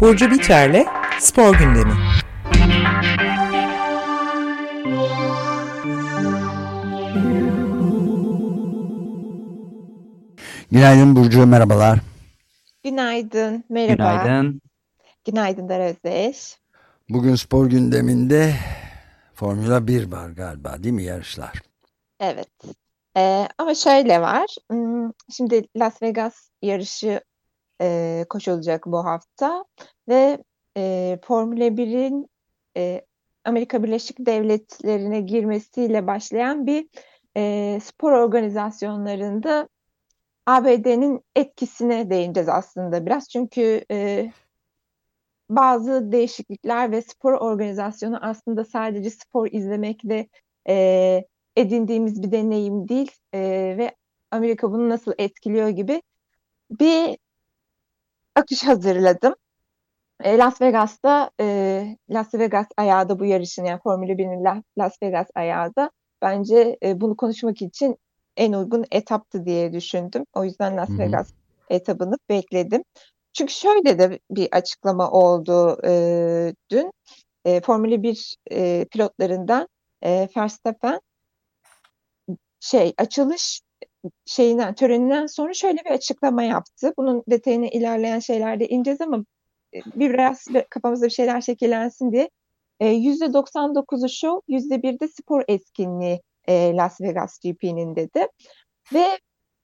Burcu 0.00 0.30
Biterle 0.30 0.86
Spor 1.20 1.54
Gündemi. 1.58 1.92
Günaydın 10.70 11.16
Burcu, 11.16 11.46
merhabalar. 11.46 11.98
Günaydın, 12.84 13.64
merhaba. 13.68 14.22
Günaydın. 14.24 14.60
Günaydın 15.24 15.68
Özdeş. 15.68 16.58
Bugün 17.08 17.34
spor 17.34 17.66
gündeminde 17.66 18.54
Formula 19.34 19.86
1 19.86 20.12
var 20.12 20.30
galiba 20.30 20.82
değil 20.82 20.94
mi 20.94 21.02
yarışlar? 21.02 21.65
Evet. 22.20 22.48
Ee, 23.16 23.48
ama 23.58 23.74
şöyle 23.74 24.20
var. 24.20 24.56
Şimdi 25.30 25.68
Las 25.76 26.02
Vegas 26.02 26.50
yarışı 26.62 27.20
e, 27.80 28.24
koşulacak 28.28 28.86
bu 28.86 29.04
hafta 29.04 29.64
ve 30.08 30.38
e, 30.76 31.18
Formula 31.24 31.64
1'in 31.76 32.28
e, 32.76 33.06
Amerika 33.44 33.82
Birleşik 33.82 34.26
Devletleri'ne 34.26 35.20
girmesiyle 35.20 36.06
başlayan 36.06 36.66
bir 36.66 36.88
e, 37.36 37.80
spor 37.84 38.12
organizasyonlarında 38.12 39.68
ABD'nin 40.46 41.20
etkisine 41.36 42.10
değineceğiz 42.10 42.48
aslında 42.48 43.06
biraz. 43.06 43.28
Çünkü 43.28 43.84
e, 43.90 44.32
bazı 45.50 46.12
değişiklikler 46.12 46.92
ve 46.92 47.02
spor 47.02 47.32
organizasyonu 47.32 48.18
aslında 48.22 48.64
sadece 48.64 49.10
spor 49.10 49.48
izlemekle 49.52 50.28
e, 50.68 51.24
edindiğimiz 51.56 52.22
bir 52.22 52.32
deneyim 52.32 52.88
değil 52.88 53.10
e, 53.34 53.40
ve 53.78 53.94
Amerika 54.30 54.72
bunu 54.72 54.88
nasıl 54.88 55.12
etkiliyor 55.18 55.68
gibi 55.68 56.02
bir 56.70 57.18
akış 58.34 58.64
hazırladım. 58.64 59.34
E, 60.20 60.38
Las 60.38 60.60
Vegas'ta 60.60 61.30
e, 61.40 61.96
Las 62.10 62.34
Vegas 62.34 62.66
ayağı 62.76 63.08
da 63.08 63.18
bu 63.18 63.24
yarışın 63.24 63.64
yani 63.64 63.80
Formula 63.82 64.12
1'in 64.12 64.62
Las 64.78 65.02
Vegas 65.02 65.26
ayağı 65.34 65.76
da 65.76 65.90
bence 66.22 66.78
e, 66.82 67.00
bunu 67.00 67.16
konuşmak 67.16 67.62
için 67.62 67.96
en 68.36 68.52
uygun 68.52 68.84
etaptı 68.90 69.46
diye 69.46 69.72
düşündüm. 69.72 70.24
O 70.34 70.44
yüzden 70.44 70.76
Las 70.76 70.90
Vegas 70.90 71.32
etabını 71.70 72.16
bekledim. 72.28 72.82
Çünkü 73.32 73.52
şöyle 73.52 73.98
de 73.98 74.18
bir 74.30 74.48
açıklama 74.52 75.10
oldu 75.10 75.78
e, 75.84 76.54
dün. 76.70 76.92
E, 77.44 77.60
Formula 77.60 78.02
1 78.02 78.36
e, 78.50 78.84
pilotlarından 78.84 79.68
e, 80.04 80.28
Verstappen 80.36 81.00
şey 82.60 82.94
açılış 82.98 83.60
şeyinden 84.26 84.74
töreninden 84.74 85.26
sonra 85.26 85.54
şöyle 85.54 85.84
bir 85.84 85.90
açıklama 85.90 86.42
yaptı. 86.42 86.92
Bunun 86.98 87.24
detayını 87.30 87.66
ilerleyen 87.66 88.18
şeylerde 88.18 88.68
ineceğiz 88.68 89.00
ama 89.00 89.24
e, 89.74 89.78
bir 89.94 90.12
biraz 90.12 90.46
kafamızda 90.70 91.06
bir 91.06 91.10
şeyler 91.10 91.40
şekillensin 91.40 92.12
diye. 92.12 92.30
E, 92.80 92.86
%99'u 92.86 94.08
show, 94.08 94.54
%1 94.54 95.00
de 95.00 95.08
spor 95.08 95.44
etkinliği 95.48 96.20
e, 96.48 96.76
Las 96.76 97.00
Vegas 97.00 97.38
GP'nin 97.38 97.96
dedi. 97.96 98.28
Ve 98.94 99.18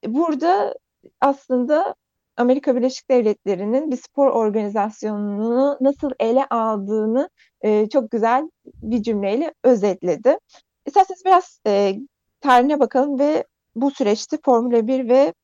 burada 0.07 0.75
aslında 1.21 1.95
Amerika 2.37 2.77
Birleşik 2.77 3.11
Devletleri'nin 3.11 3.91
bir 3.91 3.97
spor 3.97 4.31
organizasyonunu 4.31 5.79
nasıl 5.81 6.11
ele 6.21 6.47
aldığını 6.47 7.31
e, 7.61 7.89
çok 7.89 8.11
güzel 8.11 8.51
bir 8.65 9.03
cümleyle 9.03 9.55
özetledi. 9.65 10.39
İsterseniz 10.87 11.25
biraz 11.25 11.61
e, 11.67 11.95
tarihine 12.43 12.81
bakalım 12.81 13.19
ve 13.19 13.45
bu 13.75 13.91
süreçte 13.91 14.39
Formula 14.45 14.87
1 14.87 15.09
ve 15.09 15.35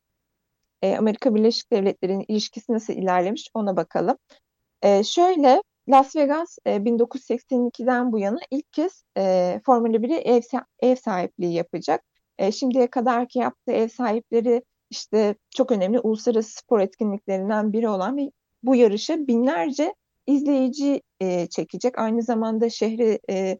e, 0.82 0.96
Amerika 0.96 1.34
Birleşik 1.34 1.72
Devletleri'nin 1.72 2.24
ilişkisi 2.28 2.72
nasıl 2.72 2.92
ilerlemiş 2.92 3.50
ona 3.54 3.76
bakalım. 3.76 4.16
E, 4.82 5.04
şöyle 5.04 5.62
Las 5.88 6.16
Vegas 6.16 6.58
e, 6.66 6.76
1982'den 6.76 8.12
bu 8.12 8.18
yana 8.18 8.38
ilk 8.50 8.72
kez 8.72 9.04
e, 9.16 9.60
Formula 9.66 9.96
1'e 9.96 10.16
ev, 10.16 10.42
ev 10.80 10.96
sahipliği 10.96 11.54
yapacak. 11.54 12.04
E, 12.38 12.52
şimdiye 12.52 12.86
kadarki 12.86 13.38
yaptığı 13.38 13.72
ev 13.72 13.88
sahipleri 13.88 14.62
işte 14.90 15.34
çok 15.50 15.72
önemli 15.72 16.00
uluslararası 16.00 16.52
spor 16.56 16.80
etkinliklerinden 16.80 17.72
biri 17.72 17.88
olan 17.88 18.16
ve 18.16 18.30
bu 18.62 18.76
yarışı 18.76 19.26
binlerce 19.28 19.94
izleyici 20.26 21.02
e, 21.20 21.46
çekecek. 21.46 21.98
Aynı 21.98 22.22
zamanda 22.22 22.70
şehri 22.70 23.18
e, 23.30 23.58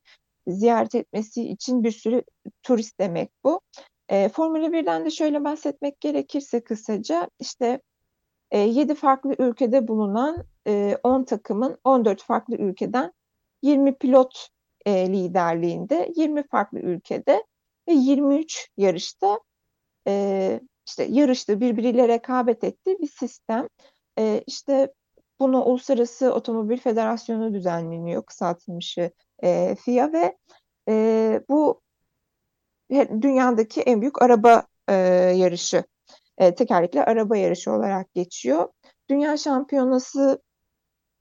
ziyaret 0.49 0.95
etmesi 0.95 1.49
için 1.49 1.85
bir 1.85 1.91
sürü 1.91 2.23
turist 2.63 3.01
demek 3.01 3.31
bu. 3.45 3.61
E, 4.09 4.29
Formula 4.29 4.67
1'den 4.67 5.05
de 5.05 5.11
şöyle 5.11 5.45
bahsetmek 5.45 6.01
gerekirse 6.01 6.65
kısaca 6.65 7.31
işte 7.41 7.81
e, 8.51 8.59
7 8.59 8.95
farklı 8.95 9.35
ülkede 9.39 9.89
bulunan 9.89 10.45
e, 10.67 10.99
10 11.03 11.25
takımın 11.25 11.79
14 11.85 12.23
farklı 12.23 12.57
ülkeden 12.57 13.13
20 13.63 13.95
pilot 13.95 14.49
e, 14.87 15.13
liderliğinde 15.13 16.13
20 16.17 16.47
farklı 16.47 16.79
ülkede 16.79 17.45
ve 17.89 17.93
23 17.93 18.69
yarışta 18.77 19.41
e, 20.07 20.61
işte 20.87 21.05
yarıştı, 21.05 21.61
birbiriyle 21.61 22.09
rekabet 22.09 22.65
etti 22.65 22.97
bir 23.01 23.09
sistem. 23.09 23.69
E, 24.19 24.45
işte 24.47 24.93
bunu 25.41 25.65
Uluslararası 25.65 26.35
Otomobil 26.35 26.79
Federasyonu 26.79 27.55
düzenleniyor, 27.55 28.23
kısaltılmışı 28.23 29.11
e, 29.45 29.77
FIA 29.85 30.13
ve 30.13 30.37
e, 30.89 31.43
bu 31.49 31.81
dünyadaki 33.23 33.81
en 33.81 34.01
büyük 34.01 34.23
araba 34.23 34.67
e, 34.89 34.95
yarışı, 35.37 35.85
e, 36.39 36.55
tekerlekli 36.55 37.03
araba 37.03 37.37
yarışı 37.37 37.73
olarak 37.73 38.15
geçiyor. 38.15 38.69
Dünya 39.11 39.37
Şampiyonası 39.37 40.43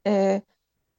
e, 0.08 0.42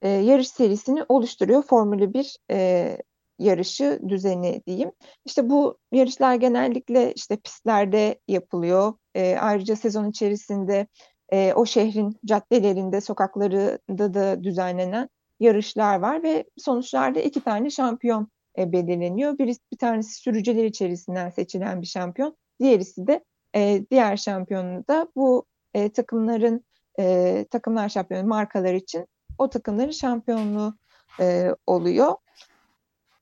e, 0.02 0.08
yarış 0.08 0.48
serisini 0.48 1.04
oluşturuyor 1.08 1.62
Formula 1.62 2.14
1 2.14 2.36
e, 2.50 2.98
yarışı 3.38 4.00
düzeni 4.08 4.62
diyeyim. 4.66 4.92
İşte 5.24 5.50
bu 5.50 5.78
yarışlar 5.92 6.34
genellikle 6.34 7.12
işte 7.12 7.36
pistlerde 7.36 8.20
yapılıyor. 8.28 8.94
E, 9.14 9.36
ayrıca 9.38 9.76
sezon 9.76 10.10
içerisinde 10.10 10.86
e, 11.32 11.52
o 11.52 11.66
şehrin 11.66 12.16
caddelerinde, 12.24 13.00
sokaklarında 13.00 14.14
da 14.14 14.44
düzenlenen 14.44 15.08
yarışlar 15.40 15.98
var 15.98 16.22
ve 16.22 16.44
sonuçlarda 16.58 17.20
iki 17.20 17.40
tane 17.40 17.70
şampiyon 17.70 18.28
e, 18.58 18.72
belirleniyor. 18.72 19.38
Birisi 19.38 19.60
bir 19.72 19.78
tanesi 19.78 20.14
sürücüler 20.14 20.64
içerisinden 20.64 21.30
seçilen 21.30 21.82
bir 21.82 21.86
şampiyon, 21.86 22.36
diğerisi 22.60 23.06
de 23.06 23.24
e, 23.56 23.84
diğer 23.90 24.16
şampiyonu 24.16 24.84
da 24.88 25.08
bu 25.16 25.44
e, 25.74 25.92
takımların 25.92 26.64
e, 26.98 27.46
takımlar 27.50 27.88
şampiyonu 27.88 28.28
markalar 28.28 28.74
için 28.74 29.06
o 29.38 29.50
takımların 29.50 29.90
şampiyonluğu 29.90 30.74
e, 31.20 31.54
oluyor. 31.66 32.14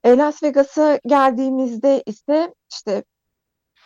E, 0.04 0.16
Las 0.16 0.42
Vegas'a 0.42 1.00
geldiğimizde 1.06 2.02
ise 2.06 2.54
işte 2.72 3.04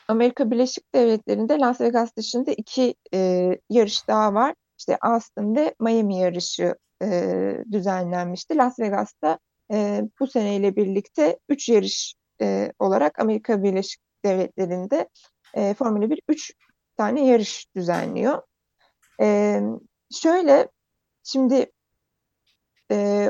Amerika 0.09 0.51
Birleşik 0.51 0.95
Devletleri'nde 0.95 1.59
Las 1.59 1.81
Vegas 1.81 2.17
dışında 2.17 2.53
iki 2.53 2.95
e, 3.15 3.51
yarış 3.71 4.09
daha 4.09 4.35
var. 4.35 4.55
İşte 4.79 4.99
Austin 5.01 5.57
ve 5.57 5.75
Miami 5.81 6.19
yarışı 6.19 6.75
e, 7.03 7.65
düzenlenmişti. 7.73 8.57
Las 8.57 8.79
Vegas'ta 8.79 9.39
e, 9.73 10.03
bu 10.21 10.27
seneyle 10.27 10.77
birlikte 10.77 11.39
üç 11.49 11.69
yarış 11.69 12.15
e, 12.41 12.73
olarak 12.79 13.19
Amerika 13.19 13.63
Birleşik 13.63 14.01
Devletleri'nde 14.25 15.09
e, 15.55 15.75
Formula 15.75 16.11
1 16.11 16.23
üç 16.29 16.53
tane 16.97 17.27
yarış 17.27 17.67
düzenliyor. 17.77 18.43
E, 19.21 19.61
şöyle 20.13 20.69
şimdi 21.25 21.73
e, 22.91 23.29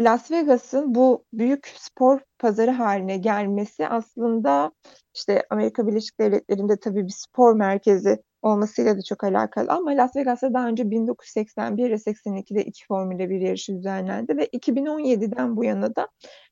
Las 0.00 0.30
Vegas'ın 0.30 0.94
bu 0.94 1.24
büyük 1.32 1.66
spor 1.76 2.20
pazarı 2.38 2.70
haline 2.70 3.16
gelmesi 3.16 3.88
aslında 3.88 4.72
işte 5.14 5.46
Amerika 5.50 5.86
Birleşik 5.86 6.20
Devletleri'nde 6.20 6.76
tabii 6.80 7.06
bir 7.06 7.12
spor 7.12 7.54
merkezi 7.54 8.22
olmasıyla 8.42 8.96
da 8.98 9.02
çok 9.02 9.24
alakalı 9.24 9.70
ama 9.70 9.90
Las 9.90 10.16
Vegas'ta 10.16 10.54
daha 10.54 10.68
önce 10.68 10.90
1981 10.90 11.90
ve 11.90 11.94
82'de 11.94 12.64
iki 12.64 12.86
Formula 12.86 13.30
1 13.30 13.40
yarışı 13.40 13.76
düzenlendi 13.76 14.36
ve 14.36 14.46
2017'den 14.46 15.56
bu 15.56 15.64
yana 15.64 15.96
da 15.96 16.08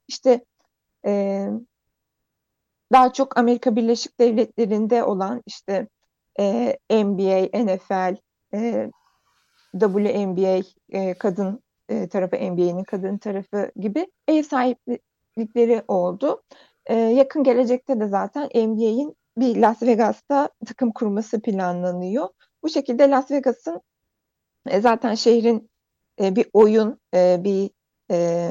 işte 0.08 0.44
e, 1.06 1.46
daha 2.92 3.12
çok 3.12 3.38
Amerika 3.38 3.76
Birleşik 3.76 4.20
Devletleri'nde 4.20 5.04
olan 5.04 5.42
işte 5.46 5.88
e, 6.40 6.78
NBA, 6.90 7.64
NFL, 7.64 8.16
e, 8.54 8.90
WNBA 9.80 10.62
e, 10.88 11.14
kadın 11.14 11.62
e, 11.88 12.08
tarafı 12.08 12.36
NBA'nin 12.36 12.84
kadın 12.84 13.18
tarafı 13.18 13.72
gibi 13.76 14.06
ev 14.28 14.42
sahiplikleri 14.42 15.82
oldu. 15.88 16.42
E, 16.86 16.94
yakın 16.94 17.44
gelecekte 17.44 18.00
de 18.00 18.08
zaten 18.08 18.44
NBA'in 18.54 19.16
bir 19.38 19.56
Las 19.56 19.82
Vegas'ta 19.82 20.48
takım 20.66 20.92
kurması 20.92 21.40
planlanıyor. 21.40 22.28
Bu 22.62 22.68
şekilde 22.68 23.10
Las 23.10 23.30
Vegas'ın 23.30 23.80
e, 24.68 24.80
zaten 24.80 25.14
şehrin 25.14 25.70
e, 26.20 26.36
bir 26.36 26.46
oyun, 26.52 27.00
e, 27.14 27.40
bir 27.44 27.70
e, 28.10 28.50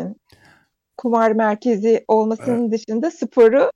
kumar 0.97 1.31
merkezi 1.31 2.05
olmasının 2.07 2.69
evet. 2.69 2.71
dışında 2.71 3.11
sporu 3.11 3.71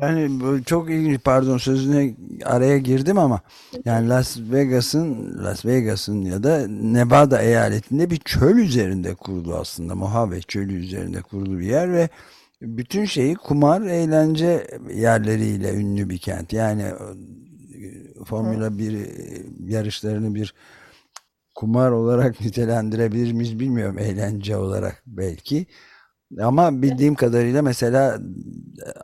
yani 0.00 0.30
çok 0.66 0.90
ilginç 0.90 1.20
pardon 1.24 1.58
sözüne 1.58 2.14
araya 2.44 2.78
girdim 2.78 3.18
ama 3.18 3.40
yani 3.84 4.08
Las 4.08 4.38
Vegas'ın 4.38 5.38
Las 5.44 5.64
Vegas'ın 5.64 6.22
ya 6.22 6.42
da 6.42 6.68
Nevada 6.68 7.42
eyaletinde 7.42 8.10
bir 8.10 8.16
çöl 8.16 8.56
üzerinde 8.56 9.14
kurulu 9.14 9.54
aslında 9.54 9.94
Mojave 9.94 10.40
çölü 10.40 10.74
üzerinde 10.74 11.22
kurulu 11.22 11.58
bir 11.58 11.66
yer 11.66 11.92
ve 11.92 12.08
bütün 12.62 13.04
şeyi 13.04 13.34
kumar 13.34 13.80
eğlence 13.82 14.66
yerleriyle 14.94 15.74
ünlü 15.74 16.10
bir 16.10 16.18
kent 16.18 16.52
yani 16.52 16.82
e, 16.82 18.24
Formula 18.24 18.78
1 18.78 18.92
e, 18.92 19.06
yarışlarını 19.66 20.34
bir 20.34 20.54
kumar 21.54 21.90
olarak 21.90 22.40
nitelendirebilir 22.44 23.32
miyiz 23.32 23.60
bilmiyorum 23.60 23.98
eğlence 23.98 24.56
olarak 24.56 25.02
belki 25.06 25.66
ama 26.40 26.82
bildiğim 26.82 27.14
kadarıyla 27.14 27.62
mesela 27.62 28.20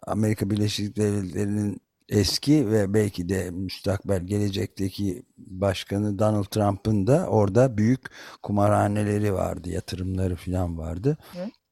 Amerika 0.07 0.51
Birleşik 0.51 0.97
Devletleri'nin 0.97 1.81
eski 2.09 2.71
ve 2.71 2.95
belki 2.95 3.29
de 3.29 3.51
müstakbel 3.51 4.21
gelecekteki 4.21 5.23
başkanı 5.39 6.19
Donald 6.19 6.45
Trump'ın 6.45 7.07
da 7.07 7.27
orada 7.27 7.79
büyük 7.79 8.01
kumarhaneleri 8.43 9.35
vardı, 9.35 9.71
yatırımları 9.71 10.37
falan 10.37 10.79
vardı. 10.79 11.19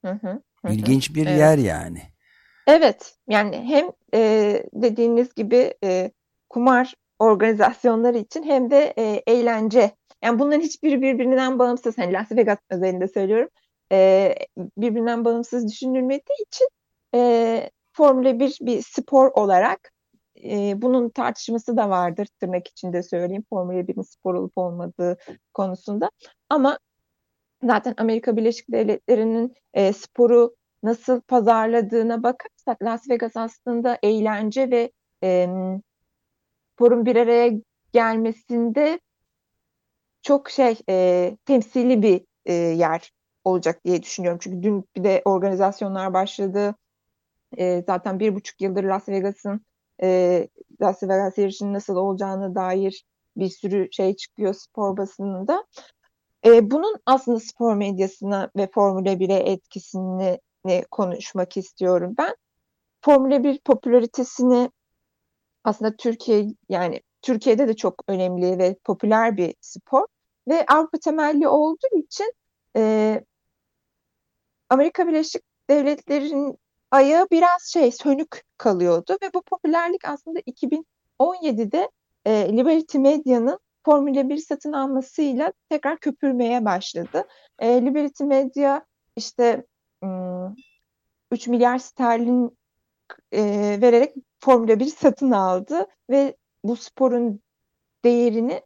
Hı, 0.02 0.11
hı. 0.11 0.43
İlginç 0.69 1.14
bir 1.14 1.26
evet. 1.26 1.38
yer 1.38 1.59
yani. 1.59 2.03
Evet, 2.67 3.14
yani 3.29 3.56
hem 3.56 3.87
e, 4.14 4.62
dediğiniz 4.75 5.35
gibi 5.35 5.75
e, 5.85 6.11
kumar 6.50 6.94
organizasyonları 7.19 8.19
için 8.19 8.43
hem 8.43 8.70
de 8.70 8.94
e, 8.99 9.23
eğlence. 9.26 9.91
Yani 10.25 10.38
bunların 10.38 10.61
hiçbiri 10.61 11.03
birbirinden 11.03 11.59
bağımsız. 11.59 11.99
Hani 11.99 12.12
Las 12.12 12.32
Vegas 12.32 12.59
özelinde 12.70 13.09
söylüyorum 13.09 13.49
e, 13.93 14.35
birbirinden 14.56 15.25
bağımsız 15.25 15.69
düşünülmediği 15.69 16.47
için 16.47 16.69
e, 17.15 17.70
Formula 17.93 18.38
1 18.38 18.58
bir 18.61 18.82
spor 18.82 19.31
olarak 19.35 19.93
e, 20.44 20.82
bunun 20.82 21.08
tartışması 21.08 21.76
da 21.76 21.91
vardır 21.91 22.29
tırnak 22.41 22.69
içinde 22.69 23.03
söyleyeyim 23.03 23.44
Formula 23.50 23.81
1'in 23.81 24.03
spor 24.03 24.35
olup 24.35 24.53
olmadığı 24.58 25.17
konusunda. 25.55 26.11
Ama 26.49 26.79
zaten 27.64 27.94
Amerika 27.97 28.37
Birleşik 28.37 28.73
Devletleri'nin 28.73 29.55
e, 29.75 29.93
sporu 29.93 30.55
nasıl 30.82 31.20
pazarladığına 31.20 32.23
bakarsak 32.23 32.82
Las 32.82 33.11
Vegas 33.11 33.37
aslında 33.37 33.99
eğlence 34.03 34.70
ve 34.70 34.93
e, 35.25 35.49
sporun 36.75 37.06
bir 37.06 37.17
araya 37.17 37.53
gelmesinde 37.93 39.00
çok 40.23 40.50
şey 40.50 40.76
e, 40.88 41.37
temsili 41.44 42.03
bir 42.03 42.25
e, 42.47 42.53
yer 42.55 43.12
olacak 43.44 43.85
diye 43.85 44.03
düşünüyorum. 44.03 44.38
Çünkü 44.43 44.62
dün 44.62 44.85
bir 44.97 45.05
de 45.05 45.23
organizasyonlar 45.25 46.15
başladı. 46.15 46.75
E, 47.58 47.82
zaten 47.87 48.20
bir 48.20 48.35
buçuk 48.35 48.61
yıldır 48.61 48.85
Las 48.85 49.08
Vegas'ın 49.08 49.67
e, 50.03 50.49
Las 50.82 51.03
Vegas 51.03 51.38
yarışının 51.38 51.75
nasıl 51.75 51.97
olacağına 51.97 52.55
dair 52.55 53.05
bir 53.37 53.49
sürü 53.49 53.88
şey 53.93 54.17
çıkıyor 54.17 54.55
spor 54.55 54.97
basınında. 54.97 55.65
E, 56.47 56.71
bunun 56.71 56.97
aslında 57.06 57.41
spor 57.41 57.75
medyasına 57.75 58.50
ve 58.56 58.69
Formula 58.75 59.12
1'e 59.12 59.53
etkisini 59.53 60.41
konuşmak 60.91 61.56
istiyorum 61.56 62.15
ben. 62.19 62.37
Formula 63.00 63.44
1 63.44 63.61
popülaritesini 63.61 64.71
aslında 65.65 65.97
Türkiye 65.97 66.47
yani 66.69 67.00
Türkiye'de 67.23 67.69
de 67.69 67.77
çok 67.77 68.05
önemli 68.09 68.59
ve 68.59 68.77
popüler 68.85 69.37
bir 69.37 69.55
spor 69.61 70.06
ve 70.49 70.67
Avrupa 70.67 70.99
temelli 70.99 71.49
olduğu 71.49 71.97
için 71.97 72.33
e, 72.77 73.25
Amerika 74.69 75.09
Birleşik 75.09 75.43
Devletleri'nin 75.71 76.59
ayağı 76.91 77.27
biraz 77.31 77.62
şey 77.73 77.93
sönük 77.93 78.44
kalıyordu 78.59 79.17
ve 79.23 79.31
bu 79.35 79.43
popülerlik 79.43 80.05
aslında 80.05 80.41
2017'de 80.41 81.91
e, 82.25 82.56
Liberty 82.56 82.99
Media'nın 82.99 83.59
Formula 83.84 84.29
1 84.29 84.37
satın 84.37 84.73
almasıyla 84.73 85.52
tekrar 85.69 85.99
köpürmeye 85.99 86.64
başladı. 86.64 87.29
E, 87.58 87.82
Liberty 87.82 88.25
Media 88.25 88.82
işte 89.17 89.67
3 91.31 91.49
milyar 91.49 91.79
sterlin 91.79 92.58
e, 93.32 93.43
vererek 93.81 94.14
Formula 94.40 94.81
1 94.81 94.87
satın 94.87 95.31
aldı 95.31 95.87
ve 96.11 96.37
bu 96.64 96.76
sporun 96.76 97.40
değerini 98.05 98.62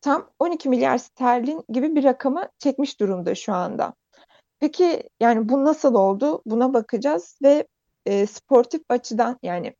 tam 0.00 0.30
12 0.38 0.68
milyar 0.68 0.98
sterlin 0.98 1.64
gibi 1.68 1.94
bir 1.94 2.04
rakama 2.04 2.48
çekmiş 2.58 3.00
durumda 3.00 3.34
şu 3.34 3.52
anda. 3.52 3.94
Peki 4.60 5.08
yani 5.20 5.48
bu 5.48 5.64
nasıl 5.64 5.94
oldu? 5.94 6.42
Buna 6.46 6.74
bakacağız 6.74 7.38
ve 7.42 7.66
e, 8.06 8.26
sportif 8.26 8.82
açıdan 8.88 9.38
yani 9.42 9.74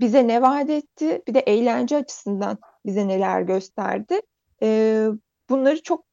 bize 0.00 0.28
ne 0.28 0.42
vaat 0.42 0.70
etti? 0.70 1.22
Bir 1.28 1.34
de 1.34 1.40
eğlence 1.40 1.96
açısından 1.96 2.58
bize 2.86 3.08
neler 3.08 3.42
gösterdi? 3.42 4.20
E, 4.62 5.06
bunları 5.50 5.82
çok 5.82 6.04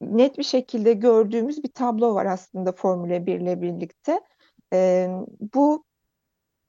net 0.00 0.38
bir 0.38 0.42
şekilde 0.42 0.92
gördüğümüz 0.92 1.64
bir 1.64 1.72
tablo 1.72 2.14
var 2.14 2.26
aslında 2.26 2.72
Formula 2.72 3.26
1 3.26 3.40
ile 3.40 3.62
birlikte. 3.62 4.20
E, 4.72 5.08
bu 5.54 5.84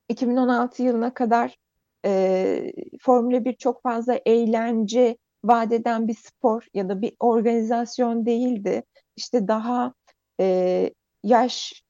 2016 0.10 0.84
yılına 0.84 1.14
kadar 1.14 1.58
e, 2.06 2.74
Formula 3.02 3.46
1 3.46 3.54
çok 3.54 3.86
eğlence 3.86 4.16
eğlence 4.26 5.18
vadeden 5.44 6.08
bir 6.08 6.16
spor 6.16 6.68
ya 6.74 6.90
da 6.90 7.02
bir 7.02 7.14
organizasyon 7.20 8.26
değildi 8.26 8.84
işte 9.16 9.48
daha 9.48 9.94
e, 10.40 10.90
yaş 11.24 11.84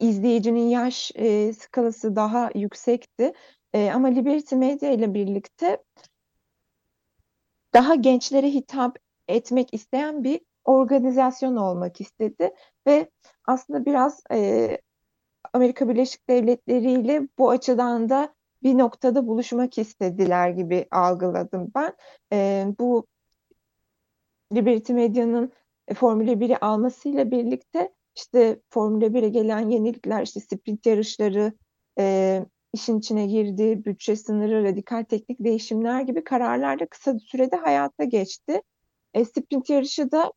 izleyicinin 0.00 0.68
yaş 0.68 1.12
e, 1.14 1.52
skalası 1.52 2.16
daha 2.16 2.50
yüksekti. 2.54 3.32
E, 3.74 3.90
ama 3.90 4.08
Liberty 4.08 4.54
Media 4.54 4.90
ile 4.90 5.14
birlikte 5.14 5.78
daha 7.74 7.94
gençlere 7.94 8.48
hitap 8.48 8.98
etmek 9.28 9.74
isteyen 9.74 10.24
bir 10.24 10.40
organizasyon 10.64 11.56
olmak 11.56 12.00
istedi 12.00 12.54
ve 12.86 13.10
aslında 13.46 13.86
biraz 13.86 14.22
e, 14.32 14.78
Amerika 15.52 15.88
Birleşik 15.88 16.28
Devletleri 16.28 16.90
ile 16.92 17.28
bu 17.38 17.50
açıdan 17.50 18.08
da 18.08 18.34
bir 18.62 18.78
noktada 18.78 19.26
buluşmak 19.26 19.78
istediler 19.78 20.50
gibi 20.50 20.86
algıladım 20.90 21.72
ben. 21.74 21.92
E, 22.32 22.66
bu 22.78 23.06
Liberty 24.52 24.92
Media'nın 24.92 25.52
e, 25.88 25.94
Formula 25.94 26.32
1'i 26.32 26.56
almasıyla 26.56 27.30
birlikte 27.30 27.92
işte 28.16 28.60
Formula 28.70 29.06
1'e 29.06 29.28
gelen 29.28 29.70
yenilikler, 29.70 30.22
işte 30.22 30.40
sprint 30.40 30.86
yarışları 30.86 31.52
e, 31.98 32.46
işin 32.74 32.98
içine 32.98 33.26
girdi, 33.26 33.84
bütçe 33.84 34.16
sınırı, 34.16 34.64
radikal 34.64 35.04
teknik 35.04 35.38
değişimler 35.40 36.00
gibi 36.00 36.24
kararlar 36.24 36.80
da 36.80 36.86
kısa 36.86 37.18
sürede 37.18 37.56
hayata 37.56 38.04
geçti. 38.04 38.62
E, 39.14 39.24
sprint 39.24 39.70
yarışı 39.70 40.10
da 40.12 40.32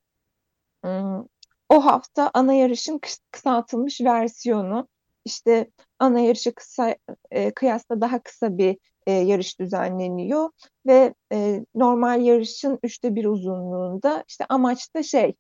o 1.70 1.86
hafta 1.86 2.32
ana 2.34 2.54
yarışın 2.54 3.00
kısaltılmış 3.32 4.02
versiyonu. 4.02 4.88
İşte 5.26 5.72
ana 6.00 6.20
yarışı 6.20 6.56
kısa 6.56 6.96
e, 7.32 7.52
kıyasla 7.54 8.02
daha 8.02 8.20
kısa 8.20 8.58
bir 8.58 8.78
e, 9.08 9.12
yarış 9.12 9.60
düzenleniyor 9.60 10.50
ve 10.86 11.14
e, 11.32 11.66
normal 11.76 12.22
yarışın 12.22 12.80
üçte 12.84 13.16
bir 13.16 13.26
uzunluğunda 13.26 14.24
işte 14.28 14.46
amaç 14.50 14.96
da 14.96 15.04
şey 15.04 15.36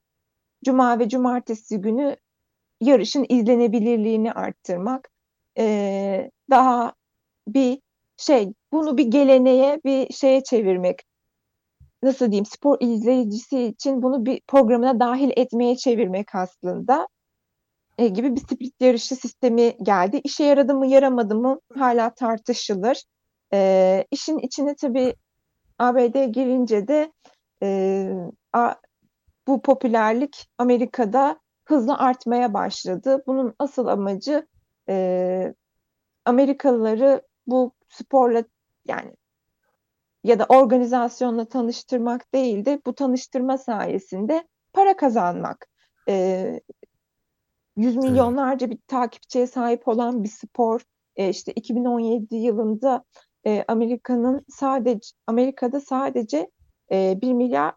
cuma 0.65 0.99
ve 0.99 1.09
cumartesi 1.09 1.81
günü 1.81 2.15
yarışın 2.81 3.25
izlenebilirliğini 3.29 4.33
arttırmak 4.33 5.09
e, 5.57 6.31
daha 6.49 6.93
bir 7.47 7.79
şey 8.17 8.53
bunu 8.71 8.97
bir 8.97 9.05
geleneğe 9.05 9.81
bir 9.85 10.13
şeye 10.13 10.43
çevirmek 10.43 11.03
nasıl 12.03 12.25
diyeyim 12.25 12.45
spor 12.45 12.77
izleyicisi 12.79 13.63
için 13.63 14.01
bunu 14.01 14.25
bir 14.25 14.41
programına 14.47 14.99
dahil 14.99 15.31
etmeye 15.35 15.75
çevirmek 15.75 16.35
aslında 16.35 17.07
e, 17.97 18.07
gibi 18.07 18.35
bir 18.35 18.41
sprint 18.41 18.81
yarışı 18.81 19.15
sistemi 19.15 19.77
geldi. 19.83 20.21
İşe 20.23 20.43
yaradı 20.43 20.75
mı 20.75 20.87
yaramadı 20.87 21.35
mı 21.35 21.59
hala 21.75 22.13
tartışılır. 22.13 23.03
E, 23.53 24.05
işin 24.11 24.37
içine 24.37 24.75
tabii 24.75 25.15
ABD 25.79 26.23
girince 26.23 26.87
de 26.87 27.11
e, 27.63 28.09
a, 28.53 28.73
bu 29.47 29.61
popülerlik 29.61 30.47
Amerika'da 30.57 31.39
hızla 31.65 31.99
artmaya 31.99 32.53
başladı. 32.53 33.23
Bunun 33.27 33.55
asıl 33.59 33.87
amacı 33.87 34.47
e, 34.89 35.53
Amerikalıları 36.25 37.21
bu 37.47 37.71
sporla 37.89 38.43
yani 38.87 39.15
ya 40.23 40.39
da 40.39 40.45
organizasyonla 40.49 41.45
tanıştırmak 41.45 42.33
değil 42.33 42.65
de 42.65 42.81
bu 42.85 42.95
tanıştırma 42.95 43.57
sayesinde 43.57 44.47
para 44.73 44.97
kazanmak. 44.97 45.67
E, 46.09 46.59
yüz 47.77 47.95
milyonlarca 47.95 48.69
bir 48.69 48.77
takipçiye 48.87 49.47
sahip 49.47 49.87
olan 49.87 50.23
bir 50.23 50.29
spor. 50.29 50.81
E, 51.15 51.29
işte 51.29 51.51
2017 51.51 52.35
yılında 52.35 53.03
e, 53.45 53.63
Amerika'nın 53.67 54.45
sadece 54.49 55.09
Amerika'da 55.27 55.81
sadece 55.81 56.51
e, 56.91 57.21
1 57.21 57.33
milyar 57.33 57.73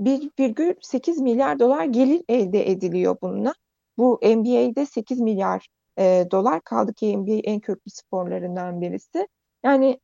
1,8 0.00 1.22
milyar 1.22 1.58
dolar 1.58 1.84
gelir 1.84 2.22
elde 2.28 2.70
ediliyor 2.70 3.16
bununla. 3.22 3.54
Bu 3.98 4.20
NBA'de 4.22 4.86
8 4.86 5.20
milyar 5.20 5.68
e, 6.00 6.26
dolar. 6.30 6.60
Kaldı 6.60 6.94
ki 6.94 7.18
NBA 7.18 7.34
en 7.44 7.60
köklü 7.60 7.90
sporlarından 7.90 8.80
birisi. 8.80 9.28
Yani 9.64 10.00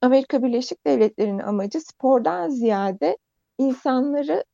Amerika 0.00 0.42
Birleşik 0.42 0.86
Devletleri'nin 0.86 1.38
amacı 1.38 1.80
spordan 1.80 2.50
ziyade 2.50 3.18
insanları 3.58 4.44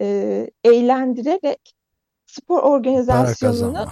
e, 0.00 0.50
eğlendirerek 0.64 1.74
spor 2.26 2.62
organizasyonunu 2.62 3.86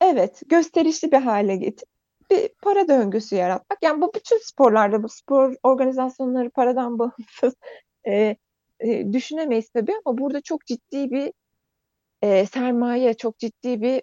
evet 0.00 0.42
gösterişli 0.46 1.12
bir 1.12 1.22
hale 1.22 1.56
getirip 1.56 1.88
bir 2.30 2.48
para 2.62 2.88
döngüsü 2.88 3.36
yaratmak. 3.36 3.78
Yani 3.82 4.00
bu 4.00 4.12
bütün 4.14 4.38
sporlarda 4.38 5.02
bu 5.02 5.08
spor 5.08 5.54
organizasyonları 5.62 6.50
paradan 6.50 6.98
bağımsız 6.98 7.54
e, 8.08 8.36
e, 8.80 9.12
düşünemeyiz 9.12 9.70
tabii 9.70 9.92
ama 10.04 10.18
burada 10.18 10.40
çok 10.40 10.66
ciddi 10.66 11.10
bir 11.10 11.32
e, 12.22 12.46
sermaye, 12.46 13.14
çok 13.14 13.38
ciddi 13.38 13.82
bir 13.82 14.02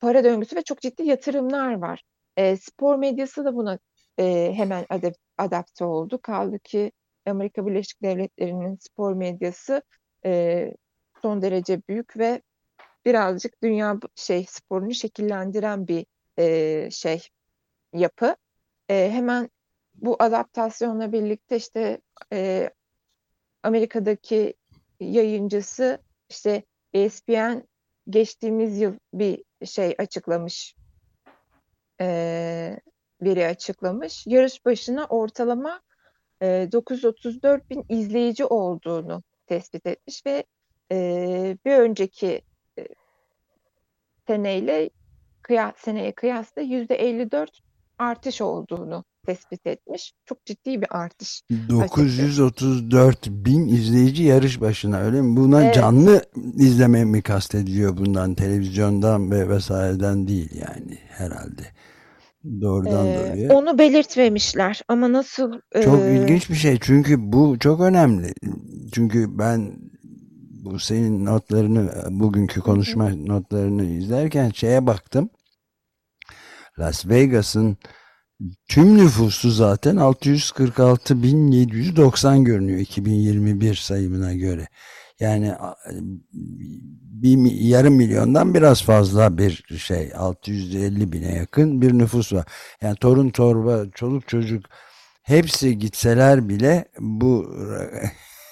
para 0.00 0.24
döngüsü 0.24 0.56
ve 0.56 0.62
çok 0.62 0.80
ciddi 0.80 1.02
yatırımlar 1.02 1.72
var. 1.72 2.02
E, 2.36 2.56
spor 2.56 2.96
medyası 2.96 3.44
da 3.44 3.54
buna 3.56 3.78
e, 4.18 4.52
hemen 4.54 4.86
adap 4.88 5.14
adapte 5.38 5.84
oldu. 5.84 6.18
Kaldı 6.22 6.58
ki 6.58 6.92
Amerika 7.26 7.66
Birleşik 7.66 8.02
Devletleri'nin 8.02 8.76
spor 8.76 9.12
medyası 9.12 9.82
e, 10.24 10.72
son 11.22 11.42
derece 11.42 11.82
büyük 11.88 12.16
ve 12.16 12.42
birazcık 13.04 13.62
dünya 13.62 13.96
şey 14.14 14.46
sporunu 14.48 14.94
şekillendiren 14.94 15.88
bir 15.88 16.06
e, 16.38 16.90
şey 16.90 17.28
yapı. 17.92 18.36
E, 18.88 19.10
hemen 19.12 19.50
bu 19.94 20.16
adaptasyonla 20.18 21.12
birlikte 21.12 21.56
işte 21.56 22.00
e, 22.32 22.70
Amerika'daki 23.62 24.54
yayıncısı 25.00 25.98
işte 26.28 26.62
ESPN 26.92 27.62
geçtiğimiz 28.08 28.80
yıl 28.80 28.94
bir 29.14 29.44
şey 29.64 29.94
açıklamış. 29.98 30.74
E, 32.00 32.06
veri 33.22 33.46
açıklamış. 33.46 34.26
Yarış 34.26 34.64
başına 34.64 35.06
ortalama 35.06 35.80
e, 36.42 36.68
934 36.72 37.70
bin 37.70 37.84
izleyici 37.88 38.44
olduğunu 38.44 39.22
tespit 39.46 39.86
etmiş 39.86 40.26
ve 40.26 40.44
e, 40.92 41.56
bir 41.64 41.78
önceki 41.78 42.42
e, 42.78 42.86
seneyle 44.26 44.90
kıyas, 45.42 45.76
seneye 45.76 46.12
kıyasla 46.12 46.62
yüzde 46.62 46.94
54 46.94 47.60
artış 47.98 48.40
olduğunu 48.40 49.04
tespit 49.26 49.66
etmiş. 49.66 50.12
Çok 50.26 50.46
ciddi 50.46 50.82
bir 50.82 50.88
artış. 50.90 51.42
934 51.68 53.26
bin 53.26 53.68
izleyici 53.68 54.22
yarış 54.22 54.60
başına 54.60 54.98
öyle 54.98 55.22
mi? 55.22 55.36
Buna 55.36 55.64
evet. 55.64 55.74
canlı 55.74 56.24
izleme 56.56 57.04
mi 57.04 57.22
kastediliyor 57.22 57.96
bundan 57.96 58.34
televizyondan 58.34 59.30
ve 59.30 59.48
vesaireden 59.48 60.28
değil 60.28 60.50
yani 60.54 60.98
herhalde. 61.08 61.62
Doğrudan 62.60 63.06
ee, 63.06 63.18
doğruya. 63.18 63.52
Onu 63.52 63.78
belirtmemişler 63.78 64.82
ama 64.88 65.12
nasıl? 65.12 65.52
Çok 65.84 66.00
e... 66.00 66.16
ilginç 66.16 66.50
bir 66.50 66.54
şey 66.54 66.78
çünkü 66.80 67.32
bu 67.32 67.58
çok 67.58 67.80
önemli. 67.80 68.32
Çünkü 68.92 69.38
ben 69.38 69.72
bu 70.64 70.78
senin 70.78 71.24
notlarını 71.24 71.90
bugünkü 72.10 72.60
konuşma 72.60 73.10
-hı. 73.10 73.28
notlarını 73.28 73.84
izlerken 73.84 74.50
şeye 74.50 74.86
baktım. 74.86 75.30
Las 76.78 77.06
Vegas'ın 77.06 77.76
tüm 78.68 78.98
nüfusu 78.98 79.50
zaten 79.50 79.96
646.790 79.96 82.44
görünüyor 82.44 82.78
2021 82.78 83.74
sayımına 83.74 84.34
göre. 84.34 84.68
Yani 85.20 85.54
bir 87.22 87.52
yarım 87.52 87.94
milyondan 87.94 88.54
biraz 88.54 88.82
fazla 88.82 89.38
bir 89.38 89.64
şey 89.78 90.12
650 90.16 91.12
bine 91.12 91.34
yakın 91.34 91.82
bir 91.82 91.98
nüfus 91.98 92.32
var. 92.32 92.46
Yani 92.82 92.96
torun 92.96 93.30
torba 93.30 93.90
çoluk 93.94 94.28
çocuk 94.28 94.64
hepsi 95.22 95.78
gitseler 95.78 96.48
bile 96.48 96.84
bu 96.98 97.46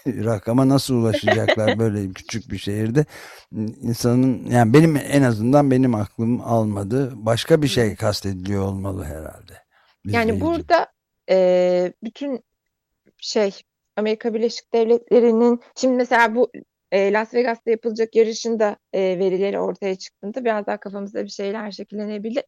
rakama 0.07 0.68
nasıl 0.68 0.95
ulaşacaklar 0.95 1.78
böyle 1.80 2.12
küçük 2.12 2.50
bir 2.50 2.59
şehirde 2.59 3.07
insanın 3.83 4.47
yani 4.50 4.73
benim 4.73 4.97
en 4.97 5.23
azından 5.23 5.71
benim 5.71 5.95
aklım 5.95 6.40
almadı 6.40 7.12
başka 7.16 7.62
bir 7.62 7.68
şey 7.68 7.97
kastediliyor 7.97 8.62
olmalı 8.62 9.04
herhalde. 9.04 9.68
Yani 10.05 10.40
burada 10.40 10.93
e, 11.31 11.93
bütün 12.02 12.45
şey 13.17 13.62
Amerika 13.97 14.35
Birleşik 14.35 14.73
Devletleri'nin 14.73 15.61
şimdi 15.76 15.97
mesela 15.97 16.35
bu 16.35 16.50
e, 16.93 17.12
Las 17.12 17.35
Vegas'ta 17.35 17.71
yapılacak 17.71 18.17
yarışın 18.17 18.59
da 18.59 18.76
e, 18.93 19.00
verileri 19.00 19.61
ortaya 19.61 19.97
çıktığında 19.99 20.45
biraz 20.45 20.67
daha 20.67 20.81
kafamızda 20.81 21.25
bir 21.25 21.28
şeyler 21.28 21.71
şekillenebilir. 21.71 22.45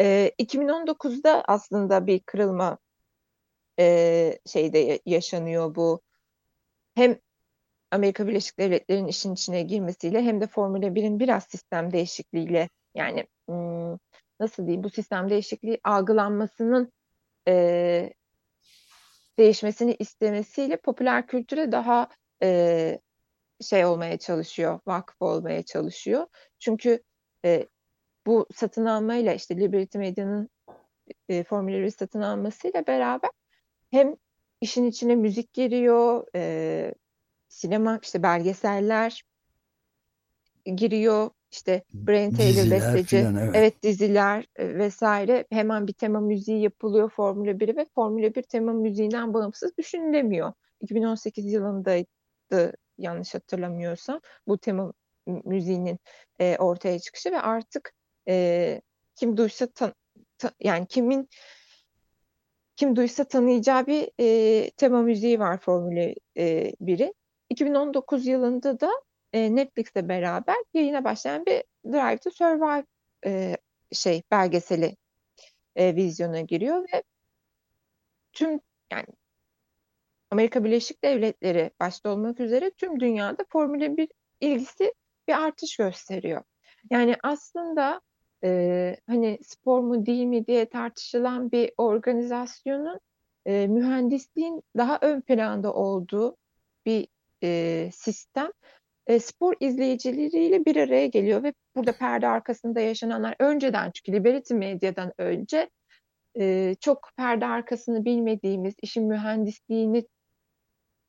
E, 0.00 0.32
2019'da 0.38 1.44
aslında 1.48 2.06
bir 2.06 2.20
kırılma 2.20 2.78
e, 3.78 4.38
şeyde 4.46 5.00
yaşanıyor 5.06 5.74
bu. 5.74 6.00
Hem 6.94 7.18
Amerika 7.90 8.28
Birleşik 8.28 8.58
Devletleri'nin 8.58 9.08
işin 9.08 9.34
içine 9.34 9.62
girmesiyle 9.62 10.22
hem 10.22 10.40
de 10.40 10.46
Formula 10.46 10.86
1'in 10.86 11.20
biraz 11.20 11.44
sistem 11.44 11.92
değişikliğiyle 11.92 12.68
yani 12.94 13.26
hmm, 13.48 13.96
nasıl 14.40 14.66
diyeyim 14.66 14.84
bu 14.84 14.90
sistem 14.90 15.30
değişikliği 15.30 15.80
algılanmasının 15.84 16.92
e, 17.48 18.12
değişmesini 19.38 19.96
istemesiyle 19.98 20.76
popüler 20.76 21.26
kültüre 21.26 21.72
daha 21.72 22.08
e, 22.42 23.00
şey 23.60 23.84
olmaya 23.84 24.18
çalışıyor, 24.18 24.80
vakıf 24.86 25.22
olmaya 25.22 25.62
çalışıyor. 25.62 26.26
Çünkü 26.58 27.02
e, 27.44 27.68
bu 28.26 28.46
satın 28.54 28.84
almayla 28.84 29.34
işte 29.34 29.56
Liberty 29.56 29.98
Media'nın 29.98 30.50
e, 31.28 31.44
Formula 31.44 31.78
1 31.78 31.90
satın 31.90 32.20
almasıyla 32.20 32.86
beraber 32.86 33.30
hem 33.90 34.16
işin 34.60 34.84
içine 34.84 35.14
müzik 35.14 35.52
giriyor, 35.52 36.26
e, 36.34 36.94
sinema, 37.48 37.98
işte 38.02 38.22
belgeseller 38.22 39.22
giriyor, 40.64 41.30
işte 41.50 41.82
Brian 41.94 42.30
Taylor 42.30 42.70
besteci, 42.70 43.16
evet. 43.16 43.50
evet 43.54 43.82
diziler 43.82 44.46
e, 44.56 44.78
vesaire 44.78 45.46
hemen 45.50 45.86
bir 45.86 45.92
tema 45.92 46.20
müziği 46.20 46.62
yapılıyor 46.62 47.10
Formula 47.10 47.50
1'e 47.50 47.76
ve 47.76 47.86
Formula 47.94 48.34
1 48.34 48.42
tema 48.42 48.72
müziğinden 48.72 49.34
bağımsız 49.34 49.76
düşünülemiyor. 49.78 50.52
2018 50.80 51.52
yılındaydı 51.52 52.72
yanlış 52.98 53.34
hatırlamıyorsam 53.34 54.20
bu 54.48 54.58
tema 54.58 54.92
müziğinin 55.26 55.98
e, 56.38 56.56
ortaya 56.58 56.98
çıkışı 56.98 57.30
ve 57.30 57.40
artık 57.40 57.92
e, 58.28 58.80
kim 59.14 59.36
duysa 59.36 59.66
tan 59.66 59.92
ta, 60.38 60.50
yani 60.60 60.86
kimin 60.86 61.28
kim 62.76 62.96
duysa 62.96 63.24
tanıyacağı 63.24 63.86
bir 63.86 64.10
e, 64.20 64.70
tema 64.70 65.02
müziği 65.02 65.40
var 65.40 65.58
Formula 65.58 66.14
e, 66.36 66.72
1'in. 66.80 67.14
2019 67.50 68.26
yılında 68.26 68.80
da 68.80 68.90
e, 69.36 69.56
Netflix'le 69.56 70.08
beraber 70.08 70.56
yayına 70.74 71.04
başlayan 71.04 71.46
bir 71.46 71.64
Drive 71.92 72.18
to 72.18 72.30
Survive 72.30 72.86
e, 73.26 73.56
şey 73.92 74.22
belgeseli 74.30 74.96
e, 75.76 75.96
vizyona 75.96 76.40
giriyor 76.40 76.82
ve 76.82 77.02
tüm 78.32 78.60
yani 78.92 79.06
Amerika 80.30 80.64
Birleşik 80.64 81.04
Devletleri 81.04 81.70
başta 81.80 82.10
olmak 82.10 82.40
üzere 82.40 82.70
tüm 82.70 83.00
dünyada 83.00 83.44
Formula 83.48 83.96
1 83.96 84.08
ilgisi 84.40 84.94
bir 85.28 85.42
artış 85.42 85.76
gösteriyor. 85.76 86.42
Yani 86.90 87.16
aslında 87.22 88.00
e, 88.44 88.96
hani 89.06 89.38
spor 89.42 89.80
mu 89.80 90.06
değil 90.06 90.24
mi 90.24 90.46
diye 90.46 90.68
tartışılan 90.68 91.52
bir 91.52 91.72
organizasyonun 91.78 93.00
e, 93.46 93.66
mühendisliğin 93.66 94.62
daha 94.76 94.98
ön 95.02 95.20
planda 95.20 95.74
olduğu 95.74 96.36
bir 96.86 97.08
e, 97.42 97.90
sistem 97.92 98.50
e, 99.06 99.20
spor 99.20 99.54
izleyicileriyle 99.60 100.64
bir 100.64 100.76
araya 100.76 101.06
geliyor 101.06 101.42
ve 101.42 101.54
burada 101.76 101.92
perde 101.92 102.28
arkasında 102.28 102.80
yaşananlar 102.80 103.36
önceden 103.38 103.90
çünkü 103.90 104.12
Liberty 104.18 104.54
Medya'dan 104.54 105.12
önce 105.18 105.70
e, 106.38 106.74
çok 106.80 107.10
perde 107.16 107.46
arkasını 107.46 108.04
bilmediğimiz 108.04 108.74
işin 108.82 109.04
mühendisliğini 109.04 110.06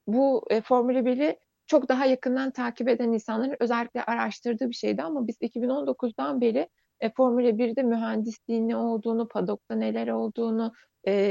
bu 0.08 0.46
e, 0.50 0.62
Formula 0.62 1.00
1'i 1.00 1.40
çok 1.68 1.90
daha 1.90 2.06
yakından 2.06 2.52
takip 2.52 2.90
eden 2.90 3.12
insanların 3.12 3.56
özellikle 3.60 4.04
araştırdığı 4.04 4.70
bir 4.70 4.76
şeydi. 4.76 5.04
Ama 5.04 5.28
biz 5.28 5.38
2019'dan 5.42 6.42
beri 6.42 6.70
Formula 7.18 7.50
1'de 7.50 7.84
mühendisliğin 7.84 8.70
ne 8.70 8.76
olduğunu, 8.76 9.28
padokta 9.28 9.76
neler 9.76 10.08
olduğunu, 10.08 10.74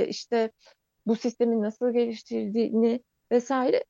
işte 0.09 0.51
bu 1.07 1.17
sistemin 1.17 1.63
nasıl 1.63 1.93
geliştirdiğini 1.93 3.01
vesaire 3.33 3.85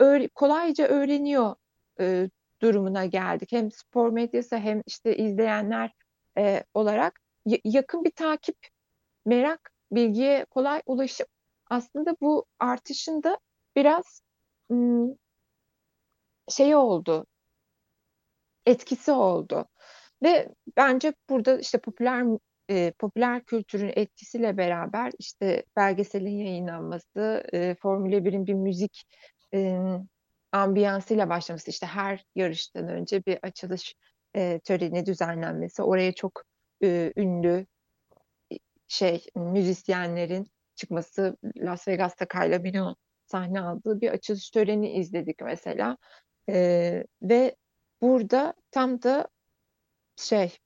öğ 0.00 0.28
kolayca 0.34 0.86
öğreniyor 0.86 1.54
e, 2.00 2.30
durumuna 2.62 3.04
geldik. 3.06 3.52
Hem 3.52 3.72
spor 3.72 4.10
medyası 4.10 4.56
hem 4.56 4.82
işte 4.86 5.16
izleyenler 5.16 5.92
e, 6.38 6.64
olarak 6.74 7.20
yakın 7.64 8.04
bir 8.04 8.10
takip, 8.10 8.56
merak, 9.24 9.70
bilgiye 9.92 10.44
kolay 10.44 10.82
ulaşım 10.86 11.26
aslında 11.70 12.16
bu 12.20 12.46
artışın 12.58 13.22
da 13.22 13.38
biraz 13.76 14.22
şey 16.48 16.76
oldu, 16.76 17.26
etkisi 18.66 19.12
oldu. 19.12 19.68
Ve 20.22 20.48
bence 20.76 21.14
burada 21.28 21.58
işte 21.58 21.78
popüler 21.78 22.24
e, 22.70 22.92
popüler 22.98 23.44
kültürün 23.44 23.92
etkisiyle 23.96 24.56
beraber 24.56 25.12
işte 25.18 25.64
belgeselin 25.76 26.38
yayınlanması, 26.38 27.44
e, 27.52 27.74
Formula 27.74 28.24
1'in 28.24 28.46
bir 28.46 28.54
müzik 28.54 29.06
e, 29.54 29.80
ambiyansıyla 30.52 31.28
başlaması, 31.28 31.70
işte 31.70 31.86
her 31.86 32.24
yarıştan 32.34 32.88
önce 32.88 33.26
bir 33.26 33.38
açılış 33.42 33.94
e, 34.36 34.60
töreni 34.64 35.06
düzenlenmesi, 35.06 35.82
oraya 35.82 36.12
çok 36.12 36.42
e, 36.82 37.12
ünlü 37.16 37.66
şey 38.88 39.26
müzisyenlerin 39.34 40.48
çıkması, 40.74 41.36
Las 41.56 41.88
Vegas'ta 41.88 42.26
Kylie 42.26 42.58
Minogue 42.58 42.94
sahne 43.26 43.60
aldığı 43.60 44.00
bir 44.00 44.10
açılış 44.10 44.50
töreni 44.50 44.92
izledik 44.92 45.40
mesela. 45.42 45.96
E, 46.48 47.04
ve 47.22 47.56
burada 48.02 48.54
tam 48.70 49.02
da 49.02 49.28
şey 50.16 50.58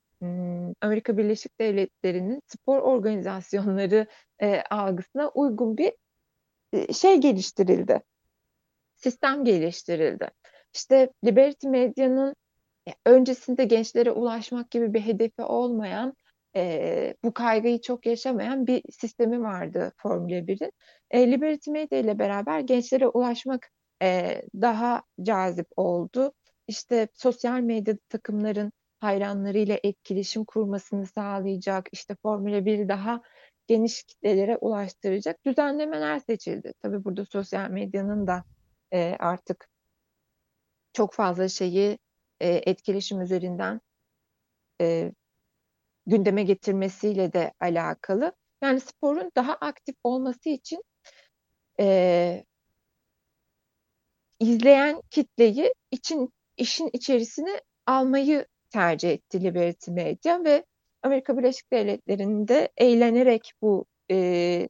Amerika 0.81 1.17
Birleşik 1.17 1.61
Devletleri'nin 1.61 2.43
spor 2.47 2.79
organizasyonları 2.79 4.07
e, 4.43 4.63
algısına 4.71 5.29
uygun 5.29 5.79
bir 5.79 5.93
şey 6.93 7.21
geliştirildi. 7.21 8.03
Sistem 9.01 9.45
geliştirildi. 9.45 10.31
İşte 10.75 11.11
Liberty 11.25 11.69
Media'nın 11.69 12.35
e, 12.89 12.93
öncesinde 13.07 13.65
gençlere 13.65 14.11
ulaşmak 14.11 14.71
gibi 14.71 14.95
bir 14.95 15.01
hedefi 15.01 15.43
olmayan 15.43 16.15
e, 16.57 17.15
bu 17.25 17.35
kaygıyı 17.35 17.81
çok 17.81 18.07
yaşamayan 18.07 18.67
bir 18.67 18.83
sistemi 18.93 19.41
vardı 19.43 19.93
Formula 19.97 20.47
1'in. 20.47 20.73
E, 21.11 21.31
Liberty 21.31 21.71
Media 21.71 21.99
ile 21.99 22.19
beraber 22.19 22.61
gençlere 22.61 23.09
ulaşmak 23.09 23.71
e, 24.03 24.43
daha 24.55 25.03
cazip 25.23 25.67
oldu. 25.77 26.33
İşte 26.69 27.09
sosyal 27.15 27.61
medyada 27.61 27.99
takımların 28.09 28.73
hayranlarıyla 29.01 29.79
etkileşim 29.85 30.45
kurmasını 30.45 31.07
sağlayacak, 31.07 31.89
işte 31.93 32.17
Formula 32.23 32.65
1 32.65 32.89
daha 32.89 33.21
geniş 33.67 34.03
kitlelere 34.03 34.57
ulaştıracak 34.57 35.45
düzenlemeler 35.47 36.19
seçildi. 36.19 36.73
Tabii 36.83 37.05
burada 37.05 37.25
sosyal 37.25 37.71
medyanın 37.71 38.27
da 38.27 38.45
e, 38.93 39.17
artık 39.19 39.69
çok 40.93 41.15
fazla 41.15 41.49
şeyi 41.49 41.99
e, 42.41 42.49
etkileşim 42.49 43.21
üzerinden 43.21 43.81
e, 44.81 45.13
gündeme 46.07 46.43
getirmesiyle 46.43 47.33
de 47.33 47.53
alakalı. 47.61 48.33
Yani 48.63 48.81
sporun 48.81 49.33
daha 49.37 49.55
aktif 49.55 49.97
olması 50.05 50.49
için 50.49 50.85
e, 51.81 52.45
izleyen 54.41 55.03
kitleyi 55.11 55.75
için 55.91 56.33
işin 56.57 56.91
içerisine 56.93 57.61
almayı 57.87 58.47
tercih 58.71 59.11
etti 59.11 59.43
Liberty 59.45 59.91
Media 59.91 60.45
ve 60.45 60.65
Amerika 61.03 61.39
Birleşik 61.39 61.73
Devletleri'nde 61.73 62.69
eğlenerek 62.77 63.53
bu 63.63 63.87
e, 64.11 64.69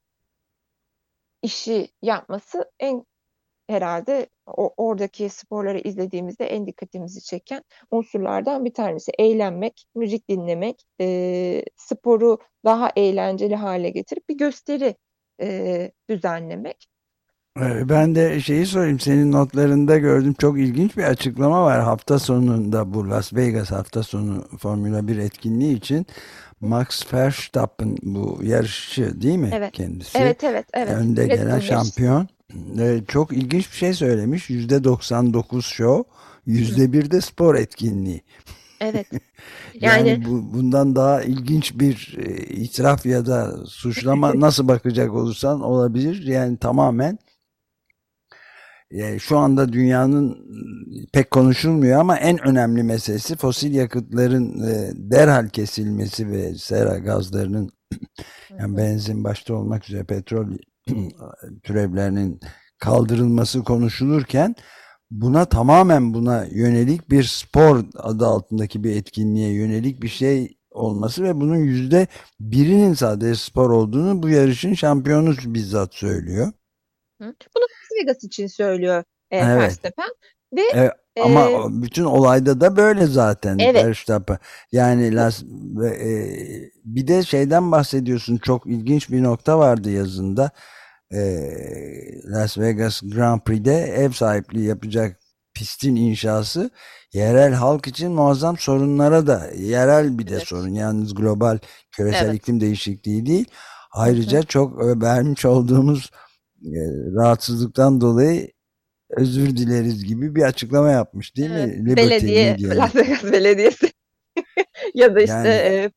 işi 1.43 1.89
yapması 2.03 2.71
en 2.79 3.05
herhalde 3.71 4.27
o, 4.47 4.75
oradaki 4.77 5.29
sporları 5.29 5.79
izlediğimizde 5.79 6.45
en 6.45 6.67
dikkatimizi 6.67 7.23
çeken 7.23 7.63
unsurlardan 7.91 8.65
bir 8.65 8.75
tanesi. 8.75 9.13
Eğlenmek, 9.19 9.85
müzik 9.95 10.29
dinlemek, 10.29 10.87
e, 11.01 11.65
sporu 11.77 12.39
daha 12.65 12.93
eğlenceli 12.97 13.57
hale 13.57 13.91
getirip 13.91 14.29
bir 14.29 14.39
gösteri 14.39 14.95
e, 15.43 15.91
düzenlemek. 16.11 16.91
Ben 17.89 18.15
de 18.15 18.41
şeyi 18.41 18.67
sorayım 18.67 19.01
senin 19.01 19.33
notlarında 19.33 19.99
gördüm 19.99 20.35
çok 20.39 20.59
ilginç 20.59 20.97
bir 20.97 21.05
açıklama 21.05 21.65
var 21.65 21.81
hafta 21.81 22.19
sonunda 22.19 22.95
bu 22.95 23.11
Las 23.11 23.35
Vegas 23.35 23.71
hafta 23.71 24.03
sonu 24.03 24.45
Formula 24.59 25.09
1 25.09 25.19
etkinliği 25.19 25.77
için 25.77 26.07
Max 26.61 27.15
Verstappen 27.15 27.97
bu 28.03 28.41
yarışçı 28.43 29.23
değil 29.23 29.39
mi 29.39 29.51
evet. 29.53 29.73
kendisi? 29.73 30.19
Evet 30.19 30.45
evet 30.45 30.67
evet. 30.73 30.93
Önde 30.93 31.29
Red 31.29 31.31
gelen 31.31 31.61
şampiyon. 31.61 32.29
Evet, 32.79 33.09
çok 33.09 33.33
ilginç 33.33 33.71
bir 33.71 33.77
şey 33.77 33.95
söylemiş. 33.95 34.51
Yüzde 34.51 34.85
99 34.85 35.67
show, 35.67 36.11
yüzde 36.47 36.93
bir 36.93 37.11
de 37.11 37.21
spor 37.21 37.55
etkinliği. 37.55 38.23
Evet. 38.81 39.07
yani, 39.81 40.09
yani 40.09 40.25
bu, 40.25 40.53
bundan 40.53 40.97
daha 40.97 41.23
ilginç 41.23 41.75
bir 41.75 42.19
e, 42.19 42.37
itiraf 42.45 43.07
ya 43.07 43.27
da 43.27 43.67
suçlama 43.67 44.33
nasıl 44.41 44.69
bakacak 44.69 45.15
olursan 45.15 45.61
olabilir. 45.61 46.27
Yani 46.27 46.57
tamamen 46.57 47.19
şu 49.19 49.39
anda 49.39 49.73
dünyanın 49.73 50.39
pek 51.13 51.31
konuşulmuyor 51.31 52.01
ama 52.01 52.17
en 52.17 52.49
önemli 52.49 52.83
meselesi 52.83 53.37
fosil 53.37 53.75
yakıtların 53.75 54.69
e, 54.69 54.93
derhal 54.95 55.49
kesilmesi 55.49 56.31
ve 56.31 56.55
sera 56.55 56.99
gazlarının 56.99 57.71
yani 58.59 58.77
benzin 58.77 59.25
başta 59.25 59.55
olmak 59.55 59.89
üzere 59.89 60.05
petrol 60.05 60.47
türevlerinin 61.63 62.41
kaldırılması 62.79 63.65
konuşulurken 63.65 64.55
buna 65.11 65.45
tamamen 65.45 66.15
buna 66.15 66.45
yönelik 66.45 67.11
bir 67.11 67.23
spor 67.23 67.85
adı 67.97 68.27
altındaki 68.27 68.85
bir 68.85 68.97
etkinliğe 68.97 69.53
yönelik 69.53 70.03
bir 70.03 70.09
şey 70.09 70.57
olması 70.71 71.23
ve 71.23 71.41
bunun 71.41 71.57
yüzde 71.57 72.07
birinin 72.41 72.95
sadece 72.95 73.35
spor 73.35 73.71
olduğunu 73.71 74.23
bu 74.23 74.29
yarışın 74.29 74.75
şampiyonu 74.75 75.35
bizzat 75.47 75.95
söylüyor. 75.95 76.53
Bunu 77.57 77.67
Vegas 78.01 78.25
için 78.25 78.47
söylüyor 78.47 79.05
e, 79.31 79.39
evet. 79.39 79.59
Verstappen. 79.59 80.09
Ve 80.53 80.63
evet, 80.75 80.93
ama 81.25 81.41
e, 81.51 81.83
bütün 81.83 82.05
olayda 82.05 82.61
da 82.61 82.77
böyle 82.77 83.07
zaten 83.07 83.59
evet. 83.59 83.85
Verstappen. 83.85 84.39
Yani 84.73 85.15
Las 85.15 85.43
e, 85.43 86.41
bir 86.85 87.07
de 87.07 87.23
şeyden 87.23 87.73
bahsediyorsun 87.73 88.37
çok 88.37 88.67
ilginç 88.67 89.11
bir 89.11 89.23
nokta 89.23 89.59
vardı 89.59 89.91
yazında. 89.91 90.51
E, 91.13 91.21
Las 92.25 92.59
Vegas 92.59 93.01
Grand 93.03 93.41
Prix'de 93.41 93.75
ev 93.75 94.11
sahipliği 94.11 94.67
yapacak 94.67 95.21
pistin 95.55 95.97
inşası 95.97 96.71
yerel 97.13 97.53
halk 97.53 97.87
için 97.87 98.13
muazzam 98.13 98.59
sorunlara 98.59 99.27
da 99.27 99.51
yerel 99.57 100.19
bir 100.19 100.27
de 100.27 100.35
evet. 100.35 100.49
sorun. 100.49 100.75
Yalnız 100.75 101.15
global 101.15 101.59
küresel 101.91 102.27
evet. 102.27 102.35
iklim 102.35 102.61
değişikliği 102.61 103.27
değil. 103.27 103.47
Ayrıca 103.93 104.39
Hı 104.39 104.43
çok 104.43 104.79
vermiş 105.03 105.45
olduğumuz 105.45 106.11
e, 106.15 106.30
rahatsızlıktan 107.15 108.01
dolayı 108.01 108.53
özür 109.11 109.57
dileriz 109.57 110.05
gibi 110.05 110.35
bir 110.35 110.43
açıklama 110.43 110.91
yapmış 110.91 111.37
değil 111.37 111.51
evet, 111.51 111.77
mi? 111.79 111.91
Liberty 111.91 112.07
Belediye, 112.07 112.53
Media. 112.53 112.77
Las 112.77 112.97
Vegas 112.97 113.25
Belediyesi 113.25 113.93
ya 114.95 115.15
da 115.15 115.21
işte 115.21 115.35
yani, 115.35 115.49
e, 115.49 115.91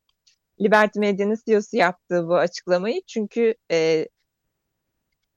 Liberty 0.61 0.99
Medya'nın 0.99 1.37
CEO'su 1.45 1.77
yaptığı 1.77 2.27
bu 2.27 2.35
açıklamayı 2.35 3.01
çünkü 3.07 3.55
e, 3.71 4.07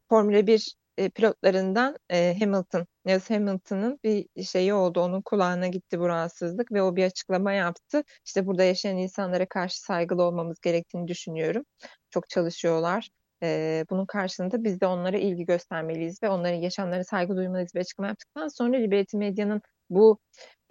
Formula 0.09 0.47
1 0.47 0.77
e, 0.99 1.09
pilotlarından 1.09 1.99
e, 2.11 2.37
Hamilton, 2.41 2.87
Lewis 3.09 3.31
Hamilton'ın 3.31 4.01
bir 4.05 4.45
şeyi 4.45 4.75
oldu. 4.75 5.01
Onun 5.01 5.23
kulağına 5.23 5.69
gitti 5.69 6.01
bu 6.01 6.09
rahatsızlık 6.09 6.73
ve 6.73 6.83
o 6.83 6.97
bir 6.97 7.05
açıklama 7.05 7.53
yaptı. 7.53 8.05
İşte 8.25 8.47
burada 8.47 8.65
yaşayan 8.65 8.97
insanlara 8.97 9.47
karşı 9.49 9.81
saygılı 9.81 10.23
olmamız 10.23 10.61
gerektiğini 10.61 11.09
düşünüyorum. 11.09 11.65
Çok 12.11 12.29
çalışıyorlar. 12.29 13.11
E, 13.43 13.85
bunun 13.91 14.07
karşılığında 14.07 14.65
biz 14.65 14.81
de 14.81 14.87
onlara 14.87 15.17
ilgi 15.19 15.45
göstermeliyiz 15.45 16.23
ve 16.23 16.29
onların 16.29 16.57
yaşamlarına 16.57 17.05
saygı 17.05 17.37
duymalıyız. 17.37 17.75
Bir 17.75 17.81
açıklama 17.81 18.09
yaptıktan 18.09 18.49
sonra 18.49 18.77
Liberty 18.77 19.17
Medya'nın 19.17 19.63
bu 19.91 20.19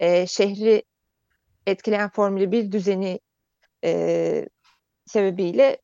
e, 0.00 0.26
şehri 0.26 0.82
etkileyen 1.66 2.10
Formula 2.10 2.52
1 2.52 2.72
düzeni 2.72 3.20
e, 3.84 4.48
sebebiyle 5.06 5.78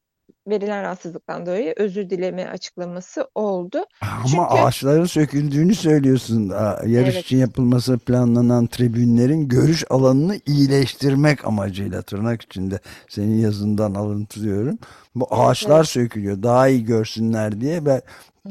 verilen 0.47 0.83
rahatsızlıktan 0.83 1.47
dolayı 1.47 1.75
özür 1.77 2.11
dileme 2.11 2.47
açıklaması 2.47 3.29
oldu. 3.35 3.85
Ama 4.01 4.27
Çünkü, 4.27 4.43
ağaçların 4.43 5.05
söküldüğünü 5.05 5.75
söylüyorsun. 5.75 6.49
Yarış 6.87 7.15
evet. 7.15 7.25
için 7.25 7.39
yapılması 7.39 7.99
planlanan 7.99 8.67
tribünlerin 8.67 9.49
görüş 9.49 9.85
alanını 9.91 10.41
iyileştirmek 10.47 11.45
amacıyla 11.45 12.03
tırnak 12.03 12.43
içinde 12.43 12.79
senin 13.09 13.39
yazından 13.39 13.95
alıntılıyorum. 13.95 14.79
Bu 15.15 15.27
ağaçlar 15.31 15.77
evet. 15.77 15.89
sökülüyor 15.89 16.43
daha 16.43 16.69
iyi 16.69 16.85
görsünler 16.85 17.61
diye 17.61 17.85
ve 17.85 18.03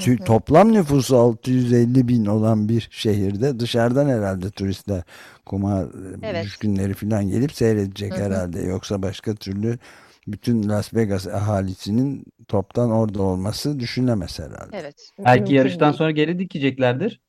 Hı 0.06 0.12
hı. 0.12 0.18
Toplam 0.18 0.74
nüfusu 0.74 1.18
650 1.18 2.08
bin 2.08 2.26
olan 2.26 2.70
bir 2.70 2.88
şehirde 2.92 3.60
dışarıdan 3.60 4.10
herhalde 4.10 4.50
turistler 4.50 5.04
kumar 5.46 5.86
evet. 6.24 6.46
düşkünleri 6.46 6.94
falan 6.94 7.30
gelip 7.30 7.54
seyredecek 7.54 8.14
hı 8.14 8.18
hı. 8.18 8.24
herhalde. 8.24 8.62
Yoksa 8.62 9.02
başka 9.02 9.36
türlü 9.36 9.80
bütün 10.28 10.70
Las 10.70 10.94
Vegas 10.94 11.28
ahalisinin 11.28 12.26
toptan 12.48 12.92
orada 12.92 13.22
olması 13.22 13.80
düşünülemez 13.80 14.40
herhalde. 14.40 14.78
Evet. 14.78 15.10
Belki 15.26 15.54
yarıştan 15.54 15.90
değil. 15.92 15.98
sonra 15.98 16.12
geri 16.12 16.40
dikeceklerdir. 16.40 17.22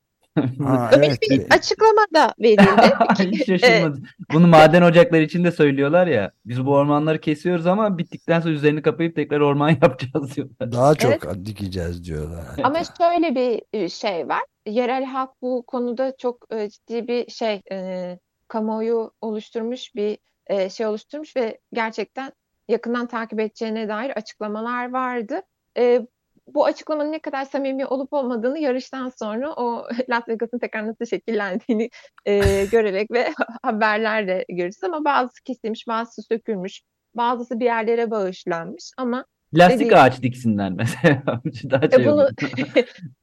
Ha, 0.63 0.91
evet. 0.97 1.17
bir 1.29 1.45
açıklama 1.49 2.05
da 2.15 2.33
verildi. 2.39 2.93
Hiç 3.31 3.45
şaşırmadım. 3.45 4.03
Bunu 4.33 4.47
maden 4.47 4.81
ocakları 4.81 5.21
için 5.21 5.43
de 5.43 5.51
söylüyorlar 5.51 6.07
ya. 6.07 6.31
Biz 6.45 6.65
bu 6.65 6.71
ormanları 6.71 7.21
kesiyoruz 7.21 7.67
ama 7.67 7.97
bittikten 7.97 8.39
sonra 8.39 8.53
üzerini 8.53 8.81
kapayıp 8.81 9.15
tekrar 9.15 9.39
orman 9.39 9.69
yapacağız 9.81 10.35
diyorlar. 10.35 10.71
Daha 10.71 10.95
çok 10.95 11.25
evet. 11.25 11.45
dikeceğiz 11.45 12.05
diyorlar. 12.05 12.45
Ama 12.63 12.79
şöyle 12.97 13.35
bir 13.35 13.61
e, 13.73 13.89
şey 13.89 14.29
var. 14.29 14.41
Yerel 14.65 15.05
halk 15.05 15.29
bu 15.41 15.63
konuda 15.67 16.13
çok 16.17 16.47
e, 16.51 16.69
ciddi 16.69 17.07
bir 17.07 17.31
şey 17.31 17.61
e, 17.71 18.19
kamuoyu 18.47 19.11
oluşturmuş 19.21 19.95
bir 19.95 20.17
e, 20.47 20.69
şey 20.69 20.85
oluşturmuş 20.85 21.35
ve 21.35 21.59
gerçekten 21.73 22.31
yakından 22.73 23.07
takip 23.07 23.39
edeceğine 23.39 23.87
dair 23.89 24.09
açıklamalar 24.09 24.91
vardı. 24.91 25.41
E, 25.77 26.01
bu 26.47 26.65
açıklamanın 26.65 27.11
ne 27.11 27.19
kadar 27.19 27.45
samimi 27.45 27.85
olup 27.85 28.13
olmadığını 28.13 28.59
yarıştan 28.59 29.09
sonra 29.19 29.53
o 29.53 29.87
Las 30.09 30.27
Vegas'ın 30.29 30.59
tekrar 30.59 30.87
nasıl 30.87 31.05
şekillendiğini 31.05 31.89
e, 32.25 32.65
görerek 32.71 33.11
ve 33.11 33.29
haberlerle 33.63 34.45
görürüz 34.49 34.83
ama 34.83 35.05
bazısı 35.05 35.43
kesilmiş, 35.43 35.87
bazısı 35.87 36.23
sökülmüş, 36.23 36.81
bazısı 37.15 37.59
bir 37.59 37.65
yerlere 37.65 38.11
bağışlanmış 38.11 38.91
ama 38.97 39.25
Lastik 39.53 39.79
dediğim- 39.79 39.97
ağaç 39.97 40.21
diksinler 40.21 40.71
mesela. 40.71 41.23
Daha 41.71 41.85
e, 41.85 41.91
şey 41.91 42.05
bunu 42.05 42.27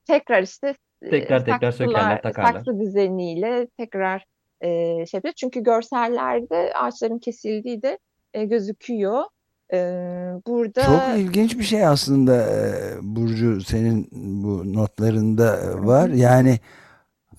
tekrar 0.06 0.42
işte 0.42 0.74
e, 1.02 1.10
Tekrar 1.10 1.44
tekrar 1.44 1.72
sökerler, 1.72 2.22
takarlar. 2.22 2.52
saksı 2.52 2.80
düzeniyle 2.80 3.66
tekrar 3.78 4.24
e, 4.60 4.68
şey 5.06 5.18
yapıyor. 5.18 5.34
Çünkü 5.36 5.62
görsellerde 5.62 6.72
ağaçların 6.74 7.18
kesildiği 7.18 7.82
de 7.82 7.98
e, 8.34 8.44
gözüküyor. 8.44 9.24
Burada 10.46 10.82
Çok 10.82 11.18
ilginç 11.18 11.58
bir 11.58 11.64
şey 11.64 11.86
aslında 11.86 12.46
Burcu 13.02 13.60
senin 13.60 14.08
bu 14.12 14.72
notlarında 14.72 15.58
var. 15.86 16.08
Yani 16.08 16.60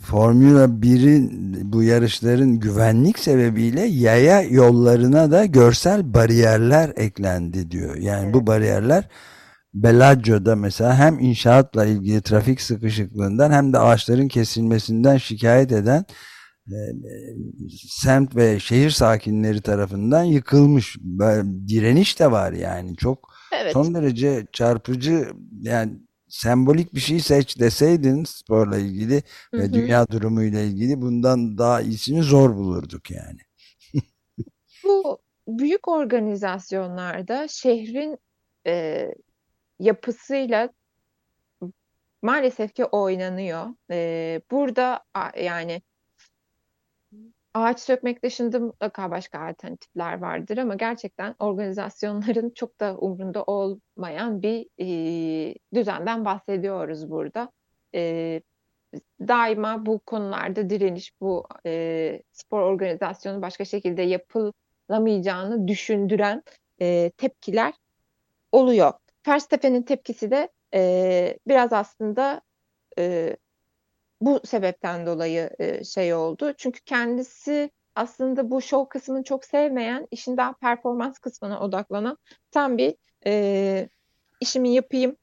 Formula 0.02 0.66
1'in 0.66 1.54
bu 1.74 1.84
yarışların 1.84 2.60
güvenlik 2.60 3.20
sebebiyle 3.20 3.82
yaya 3.82 4.42
yollarına 4.42 5.32
da 5.32 5.46
görsel 5.46 6.14
bariyerler 6.14 6.94
eklendi 6.96 7.72
diyor. 7.72 7.96
Yani 7.96 8.24
Evet. 8.24 8.34
bu 8.34 8.48
bariyerler 8.48 9.08
Bellagio'da 9.74 10.56
mesela 10.56 10.96
hem 10.96 11.20
inşaatla 11.20 11.86
ilgili 11.86 12.22
trafik 12.22 12.62
sıkışıklığından 12.62 13.52
hem 13.52 13.74
de 13.74 13.80
ağaçların 13.80 14.28
kesilmesinden 14.28 15.18
şikayet 15.18 15.72
eden 15.72 16.06
semt 17.90 18.36
ve 18.36 18.60
şehir 18.60 18.90
sakinleri 18.90 19.62
tarafından 19.62 20.24
yıkılmış. 20.24 20.98
Direniş 21.68 22.20
de 22.20 22.32
var 22.32 22.54
yani 22.54 22.96
çok 22.96 23.34
evet 23.54 23.74
son 23.74 23.94
derece 23.94 24.48
çarpıcı 24.52 25.28
yani 25.62 26.00
sembolik 26.32 26.96
bir 26.96 27.00
şey 27.00 27.20
seç 27.20 27.60
deseydin 27.60 28.24
sporla 28.24 28.78
ilgili 28.78 29.24
Hı 29.54 29.58
ve 29.58 29.64
hı. 29.64 29.74
dünya 29.74 30.08
durumuyla 30.08 30.62
ilgili 30.62 31.02
bundan 31.02 31.58
daha 31.58 31.82
iyisini 31.82 32.24
zor 32.24 32.56
bulurduk 32.56 33.12
yani. 33.12 33.40
Bu 34.84 35.20
büyük 35.48 35.88
organizasyonlarda 35.88 37.48
şehrin 37.48 38.18
e, 38.68 39.08
yapısıyla 39.80 40.70
maalesef 42.22 42.76
ki 42.76 42.86
oynanıyor. 42.86 43.66
E, 43.92 44.42
burada 44.52 45.04
yani 45.44 45.82
ağaç 47.54 47.80
sökmek 47.80 48.24
dışında 48.24 48.60
mutlaka 48.60 49.12
başka 49.12 49.40
alternatifler 49.40 50.22
vardır 50.22 50.58
ama 50.58 50.76
gerçekten 50.76 51.36
organizasyonların 51.40 52.50
çok 52.56 52.80
da 52.80 52.98
umrunda 52.98 53.44
olmayan 53.44 54.42
bir 54.42 54.68
e, 54.80 55.56
düzenden 55.74 56.26
bahsediyoruz 56.26 57.10
burada. 57.10 57.52
E, 57.96 58.42
daima 59.28 59.86
bu 59.86 60.00
konularda 60.00 60.70
direniş, 60.70 61.22
bu 61.22 61.48
e, 61.66 62.22
spor 62.32 62.62
organizasyonu 62.62 63.42
başka 63.42 63.66
şekilde 63.66 64.02
yapılamayacağını 64.02 65.68
düşündüren 65.68 66.44
e, 66.82 67.12
tepkiler 67.18 67.74
oluyor. 68.52 68.94
Verstappen'in 69.28 69.84
tepkisi 69.84 70.32
de 70.32 70.50
e, 70.74 71.40
biraz 71.48 71.74
aslında 71.74 72.42
e, 72.98 73.38
bu 74.22 74.42
sebepten 74.46 75.06
dolayı 75.06 75.50
e, 75.60 75.84
şey 75.84 76.14
oldu. 76.14 76.54
Çünkü 76.58 76.80
kendisi 76.82 77.72
aslında 77.96 78.52
bu 78.52 78.62
show 78.62 78.90
kısmını 78.90 79.24
çok 79.24 79.46
sevmeyen, 79.46 80.08
işin 80.12 80.38
daha 80.38 80.54
performans 80.54 81.20
kısmına 81.20 81.60
odaklanan 81.62 82.18
tam 82.52 82.78
bir 82.78 82.96
e, 83.26 83.90
işimi 84.40 84.74
yapayım 84.74 85.18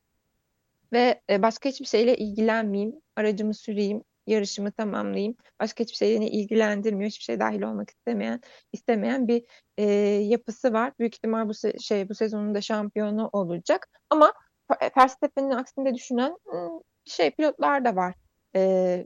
ve 0.93 1.21
e, 1.31 1.43
başka 1.43 1.69
hiçbir 1.69 1.87
şeyle 1.87 2.17
ilgilenmeyeyim, 2.17 3.01
aracımı 3.17 3.55
süreyim, 3.55 4.03
yarışımı 4.27 4.73
tamamlayayım. 4.73 5.37
Başka 5.61 5.85
hiçbir 5.85 5.97
şeyle 5.97 6.27
ilgilendirmiyor, 6.27 7.11
hiçbir 7.11 7.25
şey 7.25 7.41
dahil 7.41 7.63
olmak 7.63 7.91
istemeyen 7.91 8.41
istemeyen 8.73 9.29
bir 9.29 9.45
e, 9.79 9.85
yapısı 10.23 10.73
var. 10.73 10.93
Büyük 10.99 11.15
ihtimal 11.15 11.49
bu 11.49 11.53
se- 11.53 11.83
şey 11.83 12.09
bu 12.09 12.15
sezonun 12.15 12.55
da 12.55 12.61
şampiyonu 12.61 13.31
olacak. 13.33 13.89
Ama 14.11 14.33
Ver- 14.71 14.91
Verstappen'in 14.97 15.51
aksinde 15.51 15.95
düşünen 15.95 16.37
ım, 16.53 16.83
şey 17.05 17.31
pilotlar 17.31 17.85
da 17.85 17.97
var. 17.97 18.15
E, 18.57 19.05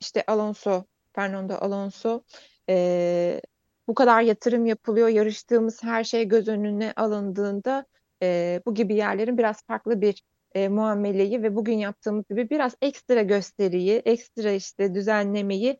işte 0.00 0.24
Alonso, 0.26 0.84
Fernando 1.12 1.54
Alonso 1.54 2.22
e, 2.68 3.40
bu 3.88 3.94
kadar 3.94 4.22
yatırım 4.22 4.66
yapılıyor, 4.66 5.08
yarıştığımız 5.08 5.82
her 5.82 6.04
şey 6.04 6.28
göz 6.28 6.48
önüne 6.48 6.92
alındığında 6.96 7.86
e, 8.22 8.60
bu 8.66 8.74
gibi 8.74 8.94
yerlerin 8.94 9.38
biraz 9.38 9.62
farklı 9.66 10.00
bir 10.00 10.22
e, 10.54 10.68
muameleyi 10.68 11.42
ve 11.42 11.56
bugün 11.56 11.78
yaptığımız 11.78 12.24
gibi 12.30 12.50
biraz 12.50 12.76
ekstra 12.82 13.22
gösteriyi, 13.22 14.02
ekstra 14.04 14.52
işte 14.52 14.94
düzenlemeyi 14.94 15.78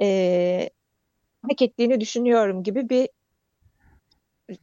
e, 0.00 0.70
hak 1.42 1.62
ettiğini 1.62 2.00
düşünüyorum 2.00 2.62
gibi 2.62 2.88
bir 2.88 3.08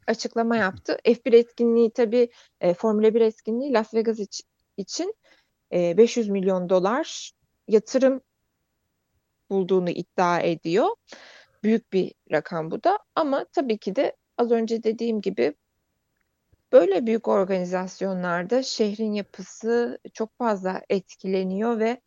açıklama 0.08 0.56
yaptı. 0.58 0.98
F1 1.04 1.34
etkinliği 1.34 1.92
tabii 1.92 2.30
e, 2.62 2.74
Formula 2.74 3.13
1 3.13 3.22
etkinliği 3.22 3.74
Las 3.74 3.94
Vegas 3.94 4.20
iç- 4.20 4.44
için 4.78 5.16
e, 5.74 5.98
500 5.98 6.30
milyon 6.30 6.70
dolar 6.70 7.32
yatırım 7.67 8.21
bulduğunu 9.49 9.89
iddia 9.89 10.39
ediyor. 10.39 10.88
Büyük 11.63 11.93
bir 11.93 12.13
rakam 12.32 12.71
bu 12.71 12.84
da 12.84 12.99
ama 13.15 13.45
tabii 13.54 13.78
ki 13.78 13.95
de 13.95 14.15
az 14.38 14.52
önce 14.52 14.84
dediğim 14.84 15.21
gibi 15.21 15.54
böyle 16.71 17.06
büyük 17.06 17.28
organizasyonlarda 17.28 18.63
şehrin 18.63 19.13
yapısı 19.13 19.99
çok 20.13 20.38
fazla 20.38 20.82
etkileniyor 20.89 21.80
ve 21.80 22.02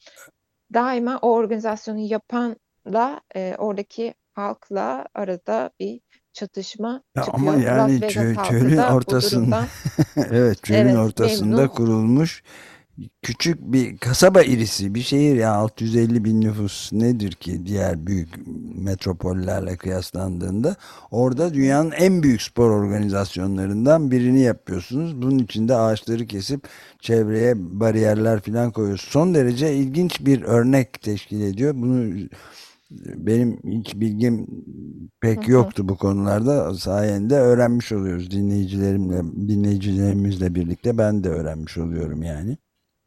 daima 0.75 1.19
o 1.23 1.33
organizasyonu 1.33 1.99
yapanla 1.99 3.21
e, 3.37 3.55
oradaki 3.59 4.15
halkla 4.35 5.07
arada 5.15 5.71
bir 5.81 6.01
çatışma 6.33 7.03
Ya 7.17 7.23
çıkıyor. 7.25 7.55
ama 7.55 7.63
yani 7.63 7.93
çö- 8.01 8.49
çölün 8.49 8.77
ortasında 8.77 9.41
durumdan 9.41 9.69
evet 10.31 10.65
çölün 10.65 10.79
Evet, 10.89 10.97
ortasında 10.97 11.57
memnun. 11.57 11.69
kurulmuş 11.69 12.43
küçük 13.23 13.61
bir 13.61 13.99
kasaba 13.99 14.43
irisi 14.43 14.95
bir 14.95 15.01
şehir 15.01 15.37
ya 15.37 15.53
650 15.53 16.25
bin 16.25 16.41
nüfus 16.41 16.93
nedir 16.93 17.33
ki 17.33 17.67
diğer 17.67 18.07
büyük 18.07 18.29
metropollerle 18.75 19.77
kıyaslandığında 19.77 20.77
orada 21.11 21.55
dünyanın 21.55 21.91
en 21.91 22.23
büyük 22.23 22.43
spor 22.43 22.71
organizasyonlarından 22.71 24.11
birini 24.11 24.41
yapıyorsunuz. 24.41 25.23
Bunun 25.23 25.39
için 25.39 25.69
de 25.69 25.75
ağaçları 25.75 26.27
kesip 26.27 26.69
çevreye 27.01 27.55
bariyerler 27.81 28.41
falan 28.41 28.71
koyuyorsunuz. 28.71 29.13
Son 29.13 29.35
derece 29.35 29.75
ilginç 29.75 30.27
bir 30.27 30.43
örnek 30.43 31.03
teşkil 31.03 31.41
ediyor. 31.41 31.75
Bunu 31.77 32.15
benim 33.17 33.59
hiç 33.65 33.95
bilgim 33.95 34.47
pek 35.21 35.49
yoktu 35.49 35.89
bu 35.89 35.97
konularda. 35.97 36.75
Sayende 36.75 37.35
öğrenmiş 37.35 37.93
oluyoruz 37.93 38.31
dinleyicilerimle, 38.31 39.23
dinleyicilerimizle 39.49 40.55
birlikte 40.55 40.99
ben 40.99 41.25
de 41.25 41.29
öğrenmiş 41.29 41.79
oluyorum 41.79 42.23
yani. 42.23 42.57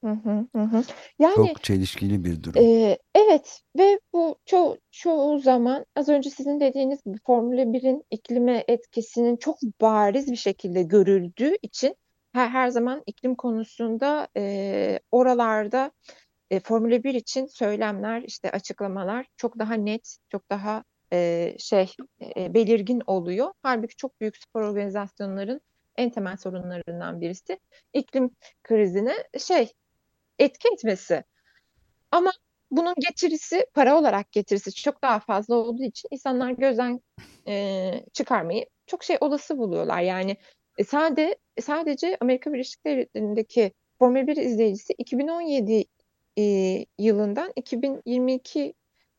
Hı 0.03 0.09
hı, 0.09 0.59
hı. 0.59 0.83
Yani 1.19 1.35
Çok 1.35 1.63
çelişkili 1.63 2.25
bir 2.25 2.43
durum. 2.43 2.63
Ee, 2.63 2.97
evet 3.15 3.61
ve 3.77 3.99
bu 4.13 4.35
çoğu, 4.45 4.77
çoğu 4.91 5.39
zaman 5.39 5.85
az 5.95 6.09
önce 6.09 6.29
sizin 6.29 6.59
dediğiniz 6.59 7.03
gibi 7.03 7.17
Formula 7.25 7.61
1'in 7.61 8.03
iklime 8.11 8.63
etkisinin 8.67 9.37
çok 9.37 9.57
bariz 9.81 10.31
bir 10.31 10.37
şekilde 10.37 10.83
görüldüğü 10.83 11.55
için 11.61 11.95
her, 12.33 12.49
her 12.49 12.69
zaman 12.69 13.03
iklim 13.05 13.35
konusunda 13.35 14.27
e, 14.37 14.99
oralarda 15.11 15.91
e, 16.51 16.59
Formula 16.59 17.03
1 17.03 17.13
için 17.13 17.45
söylemler 17.45 18.21
işte 18.21 18.51
açıklamalar 18.51 19.25
çok 19.37 19.59
daha 19.59 19.73
net 19.73 20.17
çok 20.29 20.49
daha 20.49 20.83
e, 21.13 21.53
şey 21.59 21.91
e, 22.35 22.53
belirgin 22.53 23.01
oluyor. 23.07 23.53
Halbuki 23.61 23.95
çok 23.95 24.21
büyük 24.21 24.37
spor 24.37 24.61
organizasyonların 24.61 25.61
en 25.97 26.09
temel 26.09 26.37
sorunlarından 26.37 27.21
birisi 27.21 27.59
iklim 27.93 28.31
krizine 28.63 29.13
şey 29.39 29.73
etki 30.39 30.67
etmesi. 30.73 31.23
Ama 32.11 32.31
bunun 32.71 32.93
getirisi 32.99 33.65
para 33.73 33.97
olarak 33.99 34.31
getirisi 34.31 34.73
çok 34.73 35.01
daha 35.03 35.19
fazla 35.19 35.55
olduğu 35.55 35.83
için 35.83 36.09
insanlar 36.11 36.51
gözden 36.51 37.01
e, 37.47 37.93
çıkarmayı 38.13 38.65
çok 38.87 39.03
şey 39.03 39.17
olası 39.21 39.57
buluyorlar. 39.57 40.01
Yani 40.01 40.37
e, 40.77 40.83
sade 40.83 41.37
sadece 41.61 42.17
Amerika 42.21 42.53
Birleşik 42.53 42.85
Devletleri'ndeki 42.85 43.71
Formula 43.99 44.27
1 44.27 44.37
izleyicisi 44.37 44.93
2017 44.93 45.85
e, 46.37 46.43
yılından 46.99 47.51
2022 47.55 48.73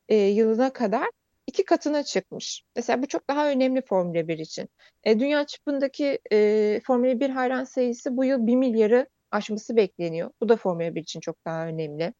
e, 0.09 0.17
yılına 0.17 0.73
kadar 0.73 1.11
iki 1.47 1.65
katına 1.65 2.03
çıkmış. 2.03 2.65
Mesela 2.77 3.03
bu 3.03 3.07
çok 3.07 3.29
daha 3.29 3.51
önemli 3.51 3.83
Formula 3.83 4.29
1 4.29 4.39
için. 4.39 4.69
E, 5.05 5.21
dünya 5.21 5.47
çapındaki 5.47 6.19
e, 6.33 6.81
Formula 6.87 7.21
1 7.21 7.31
hayran 7.31 7.65
sayısı 7.65 8.17
bu 8.17 8.25
yıl 8.25 8.47
1 8.47 8.57
milyarı 8.57 9.07
aşması 9.31 9.77
bekleniyor. 9.77 10.31
Bu 10.41 10.49
da 10.49 10.57
Formula 10.57 10.95
1 10.95 11.01
için 11.03 11.21
çok 11.21 11.45
daha 11.45 11.67
önemli. 11.67 12.15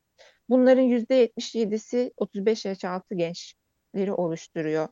Bunların 0.49 0.85
%77'si 0.85 2.13
35 2.17 2.65
yaş 2.65 2.85
altı 2.85 3.15
gençleri 3.15 4.13
oluşturuyor. 4.13 4.89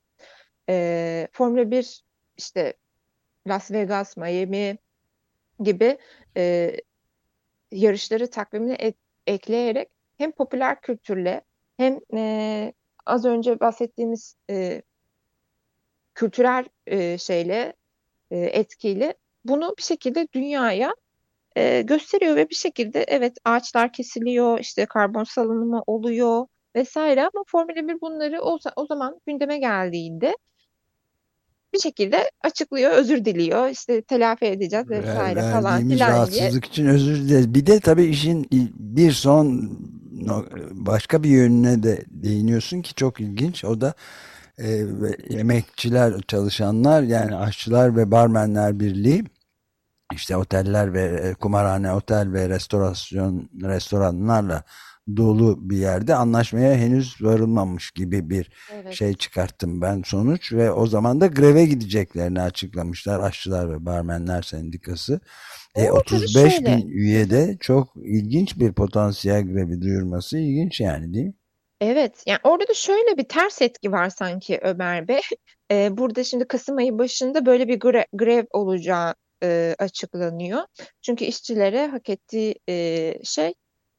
Ee, 0.69 1.29
Formula 1.33 1.71
1 1.71 2.05
işte 2.37 2.75
Las 3.47 3.71
Vegas, 3.71 4.17
Miami 4.17 4.79
gibi 5.61 5.99
e, 6.37 6.77
yarışları 7.73 8.31
takvimine 8.31 8.77
et, 8.79 8.97
ekleyerek 9.27 9.89
hem 10.19 10.33
popüler 10.33 10.81
kültürle 10.81 11.41
hem 11.77 11.99
e, 12.15 12.73
az 13.07 13.25
önce 13.25 13.61
bahsettiğimiz 13.61 14.37
e, 14.51 14.83
kültürel 16.15 16.65
e, 16.87 17.19
şeyle 17.19 17.73
e, 18.31 18.39
etkiyle 18.39 19.15
bunu 19.45 19.75
bir 19.79 19.83
şekilde 19.83 20.29
dünyaya 20.33 20.95
e, 21.59 21.83
gösteriyor 21.83 22.37
ve 22.37 22.51
bir 22.51 22.55
şekilde 22.55 23.03
evet 23.09 23.37
ağaçlar 23.45 23.93
kesiliyor, 23.93 24.59
işte 24.59 24.87
karbon 24.87 25.25
salınımı 25.25 25.83
oluyor 25.87 26.47
vesaire 26.77 27.21
ama 27.21 27.45
Formula 27.47 27.89
1 27.89 28.01
bunları 28.01 28.43
o, 28.43 28.59
o 28.77 28.87
zaman 28.87 29.21
gündeme 29.27 29.59
geldiğinde 29.59 30.37
bir 31.75 31.79
şekilde 31.79 32.31
açıklıyor, 32.41 32.91
özür 32.91 33.25
diliyor, 33.25 33.69
işte 33.69 34.03
telafi 34.03 34.45
edeceğiz 34.45 34.91
vesaire 34.91 35.41
Ver- 35.41 35.53
falan 35.53 35.89
filan 35.89 35.99
diye. 35.99 36.09
rahatsızlık 36.09 36.65
için 36.65 36.87
özür 36.87 37.17
dileriz. 37.17 37.55
Bir 37.55 37.67
de 37.67 37.81
tabii 37.81 38.05
işin 38.05 38.47
bir 38.79 39.13
son 39.13 39.71
başka 40.71 41.23
bir 41.23 41.29
yönüne 41.29 41.83
de 41.83 42.05
değiniyorsun 42.11 42.83
ki 42.83 42.95
çok 42.95 43.21
ilginç. 43.21 43.65
O 43.65 43.81
da 43.81 43.95
e, 44.59 44.85
emekçiler, 45.31 46.21
çalışanlar 46.29 47.03
yani 47.03 47.37
aşçılar 47.37 47.97
ve 47.97 48.11
barmenler 48.11 48.81
birliği 48.81 49.25
işte 50.15 50.37
oteller 50.37 50.93
ve 50.95 51.03
e, 51.03 51.35
kumarhane, 51.35 51.93
otel 51.93 52.33
ve 52.33 52.49
restorasyon 52.49 53.51
restoranlarla 53.63 54.63
dolu 55.17 55.71
bir 55.71 55.77
yerde 55.77 56.15
anlaşmaya 56.15 56.75
henüz 56.75 57.23
varılmamış 57.23 57.91
gibi 57.91 58.31
bir 58.31 58.51
Evet. 58.73 58.95
şey 58.95 59.15
çıkarttım 59.15 59.81
ben 59.81 60.03
sonuç 60.07 60.53
ve 60.53 60.71
o 60.71 60.87
zaman 60.87 61.21
da 61.21 61.27
greve 61.27 61.65
gideceklerini 61.67 62.41
açıklamışlar 62.43 63.21
aşçılar 63.21 63.71
ve 63.73 63.87
barmenler 63.87 64.43
sendikası. 64.43 65.21
E, 65.75 65.91
Oo, 65.91 66.03
tabii 66.03 66.19
35 66.21 66.53
şöyle. 66.53 66.67
bin 66.77 66.89
üyede 66.89 67.57
çok 67.61 67.89
ilginç 67.97 68.59
bir 68.59 68.73
potansiyel 68.73 69.43
grevi 69.47 69.81
duyurması 69.81 70.39
ilginç 70.39 70.81
yani 70.81 71.15
değil 71.15 71.27
mi? 71.27 71.35
Evet, 71.81 72.23
yani 72.27 72.39
orada 72.43 72.69
da 72.69 72.75
şöyle 72.75 73.17
bir 73.19 73.29
ters 73.29 73.63
etki 73.63 73.93
var 73.93 74.11
sanki 74.11 74.59
Ömer 74.63 75.09
Bey. 75.09 75.21
Ee, 75.71 75.89
burada 75.99 76.25
şimdi 76.25 76.49
Kasım 76.49 76.77
ayı 76.77 76.99
başında 76.99 77.47
böyle 77.47 77.69
bir 77.69 77.81
gre- 77.81 78.07
grev 78.13 78.45
olacağı 78.51 79.15
e, 79.43 79.75
açıklanıyor. 79.79 80.61
Çünkü 81.03 81.25
işçilere 81.25 81.87
hak 81.87 82.09
ettiği 82.11 82.55
e, 82.69 83.15
şey 83.25 83.55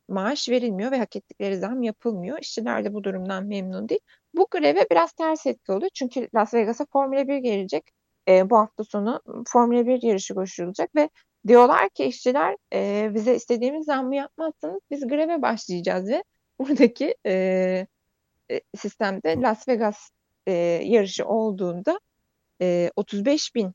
maaş 0.07 0.49
verilmiyor 0.49 0.91
ve 0.91 0.97
hak 0.97 1.15
ettikleri 1.15 1.57
zam 1.57 1.83
yapılmıyor. 1.83 2.39
İşçiler 2.39 2.85
de 2.85 2.93
bu 2.93 3.03
durumdan 3.03 3.45
memnun 3.47 3.89
değil. 3.89 4.01
Bu 4.33 4.47
greve 4.51 4.85
biraz 4.91 5.13
ters 5.13 5.45
etki 5.45 5.71
oluyor. 5.71 5.91
Çünkü 5.93 6.29
Las 6.35 6.53
Vegas'a 6.53 6.85
Formula 6.93 7.27
1 7.27 7.37
gelecek. 7.37 7.83
E, 8.27 8.49
bu 8.49 8.57
hafta 8.57 8.83
sonu 8.83 9.21
Formula 9.47 9.87
1 9.87 10.03
yarışı 10.03 10.35
koşulacak 10.35 10.95
ve 10.95 11.09
diyorlar 11.47 11.89
ki 11.89 12.03
işçiler 12.05 12.55
e, 12.73 13.09
bize 13.13 13.35
istediğimiz 13.35 13.85
zammı 13.85 14.15
yapmazsanız 14.15 14.81
biz 14.91 15.07
greve 15.07 15.41
başlayacağız 15.41 16.09
ve 16.09 16.23
buradaki 16.59 17.15
e, 17.25 17.33
e, 18.51 18.61
sistemde 18.77 19.35
Las 19.41 19.67
Vegas 19.67 20.09
e, 20.47 20.51
yarışı 20.83 21.25
olduğunda 21.25 21.99
e, 22.61 22.91
35 22.95 23.55
bin 23.55 23.73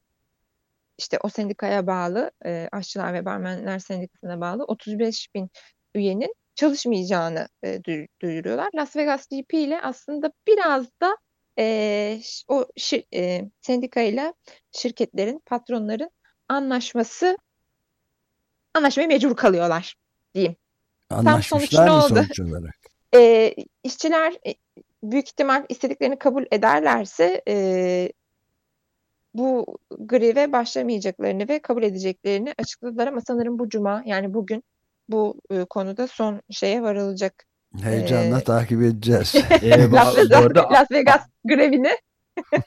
işte 0.99 1.19
o 1.23 1.29
sendikaya 1.29 1.87
bağlı 1.87 2.31
e, 2.47 2.69
aşçılar 2.73 3.15
ve 3.15 3.25
barmenler 3.25 3.79
sendikasına 3.79 4.41
bağlı 4.41 4.65
35 4.65 5.29
bin 5.35 5.51
üyenin 5.95 6.35
çalışmayacağını 6.55 7.49
e, 7.63 7.69
duy- 7.85 8.09
duyuruyorlar. 8.23 8.69
Las 8.75 8.97
Vegas 8.97 9.27
GP 9.29 9.59
ile 9.59 9.81
aslında 9.81 10.33
biraz 10.47 10.87
da 11.03 11.17
e, 11.59 12.21
o 12.49 12.67
şir, 12.77 13.05
e, 13.15 13.43
sendikayla 13.61 14.35
şirketlerin, 14.73 15.43
patronların 15.47 16.11
anlaşması 16.49 17.39
anlaşmaya 18.75 19.07
mecbur 19.07 19.37
kalıyorlar 19.37 19.97
diyeyim. 20.35 20.57
sonuç 21.11 21.29
Anlaşmışlar 21.29 21.87
ne 21.87 21.91
mı 21.91 22.05
oldu? 22.05 22.15
sonuç 22.15 22.41
olarak? 22.41 22.75
E, 23.15 23.55
işçiler 23.83 24.35
e, 24.47 24.55
büyük 25.03 25.29
ihtimal 25.29 25.65
istediklerini 25.69 26.19
kabul 26.19 26.45
ederlerse 26.51 27.43
e, 27.49 27.55
bu 29.35 29.79
greve 29.99 30.53
başlamayacaklarını 30.53 31.49
ve 31.49 31.59
kabul 31.59 31.83
edeceklerini 31.83 32.55
açıkladılar 32.59 33.07
ama 33.07 33.21
sanırım 33.21 33.59
bu 33.59 33.69
cuma 33.69 34.03
yani 34.07 34.35
bugün 34.35 34.63
bu 35.09 35.41
e, 35.51 35.65
konuda 35.65 36.07
son 36.07 36.41
şeye 36.51 36.83
varılacak. 36.83 37.45
Heyecanla 37.83 38.41
Ee, 38.41 38.45
takip 38.45 38.83
edeceğiz. 38.83 39.35
E, 39.63 39.91
bu, 39.91 39.95
Las 39.97 40.17
bu 40.17 40.21
Vegas, 40.21 40.43
arada 40.43 40.71
Las 40.73 40.91
Vegas 40.91 41.23
grevini. 41.45 41.91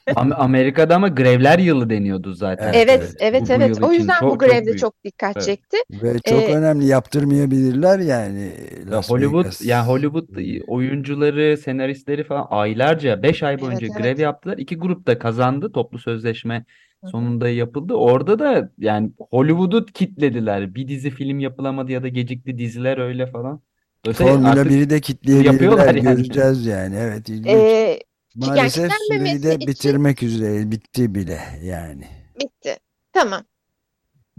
Am- 0.06 0.34
Amerika'da 0.34 0.96
ama 0.96 1.08
grevler 1.08 1.58
yılı 1.58 1.90
deniyordu 1.90 2.32
zaten. 2.34 2.72
Evet, 2.72 2.88
Evet, 2.88 3.00
evet. 3.02 3.16
evet, 3.20 3.48
Bu- 3.48 3.52
evet. 3.52 3.82
O 3.82 3.92
yüzden 3.92 4.14
çok- 4.20 4.28
bu 4.28 4.30
çok 4.32 4.40
grevde 4.40 4.66
büyük. 4.66 4.78
çok 4.78 5.04
dikkat 5.04 5.36
Evet. 5.36 5.46
çekti. 5.46 5.76
Ve 6.02 6.12
çok 6.24 6.42
Ee, 6.42 6.54
önemli 6.54 6.86
yaptırmayabilirler 6.86 7.98
yani 7.98 8.52
Ya 8.86 8.92
Las 8.96 9.10
Hollywood 9.10 9.44
Vegas. 9.44 9.64
yani 9.64 9.86
Hollywood 9.86 10.28
oyuncuları, 10.68 11.56
senaristleri 11.56 12.24
falan 12.24 12.46
aylarca 12.50 13.22
5 13.22 13.42
ay 13.42 13.54
Evet, 13.54 13.62
boyunca 13.62 13.86
evet. 13.86 13.96
grev 13.96 14.18
yaptılar. 14.20 14.58
İki 14.58 14.76
grup 14.76 15.06
da 15.06 15.18
kazandı. 15.18 15.72
Toplu 15.72 15.98
sözleşme 15.98 16.64
sonunda 17.10 17.48
yapıldı. 17.48 17.94
Orada 17.94 18.38
da 18.38 18.70
yani 18.78 19.10
Hollywood'u 19.30 19.86
kitlediler. 19.86 20.74
Bir 20.74 20.88
dizi 20.88 21.10
film 21.10 21.38
yapılamadı 21.40 21.92
ya 21.92 22.02
da 22.02 22.08
gecikti 22.08 22.58
diziler 22.58 22.98
öyle 22.98 23.26
falan. 23.26 23.60
Dolayısıyla 24.04 24.32
Formula 24.32 24.50
artık 24.50 24.66
1'i 24.72 24.90
de 24.90 25.00
kitleyebilirler 25.00 25.52
yapıyorlar 25.52 25.94
yani. 25.94 26.02
göreceğiz 26.16 26.66
yani. 26.66 26.96
Evet 26.98 27.28
ilginç. 27.28 27.46
Ee, 27.54 27.98
Maalesef 28.46 28.92
süreyi 28.92 29.42
de 29.42 29.54
için- 29.54 29.66
bitirmek 29.66 30.22
üzere 30.22 30.70
bitti 30.70 31.14
bile 31.14 31.40
yani. 31.62 32.06
bitti. 32.40 32.76
Tamam. 33.12 33.44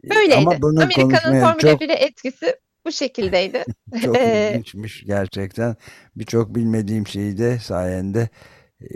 Ee, 0.04 0.10
Böyleydi. 0.10 0.36
Ama 0.36 0.62
bunu 0.62 0.82
Amerika'nın 0.84 1.40
Formula 1.42 1.58
çok 1.58 1.82
1'e 1.82 1.94
etkisi 1.94 2.56
bu 2.86 2.92
şekildeydi. 2.92 3.66
çok 4.04 4.16
ilginçmiş 4.22 5.04
gerçekten. 5.06 5.76
Birçok 6.16 6.56
bilmediğim 6.56 7.08
şeyi 7.08 7.38
de 7.38 7.60
sayende 7.60 8.30
e, 8.82 8.88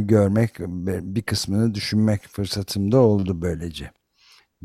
görmek, 0.00 0.58
bir 0.58 1.22
kısmını 1.22 1.74
düşünmek 1.74 2.28
fırsatım 2.28 2.92
da 2.92 2.98
oldu 2.98 3.42
böylece. 3.42 3.84
Çok 3.84 3.92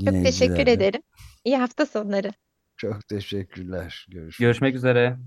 teşekkür 0.06 0.16
Dinleyicilerle. 0.16 0.72
ederim. 0.72 1.02
İyi 1.44 1.58
hafta 1.58 1.86
sonları. 1.86 2.32
Çok 2.78 3.08
teşekkürler. 3.08 4.06
Görüşmek 4.10 4.40
görüşmek 4.48 4.76
üzere. 4.76 5.18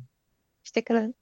Hoşçakalın. 0.64 1.14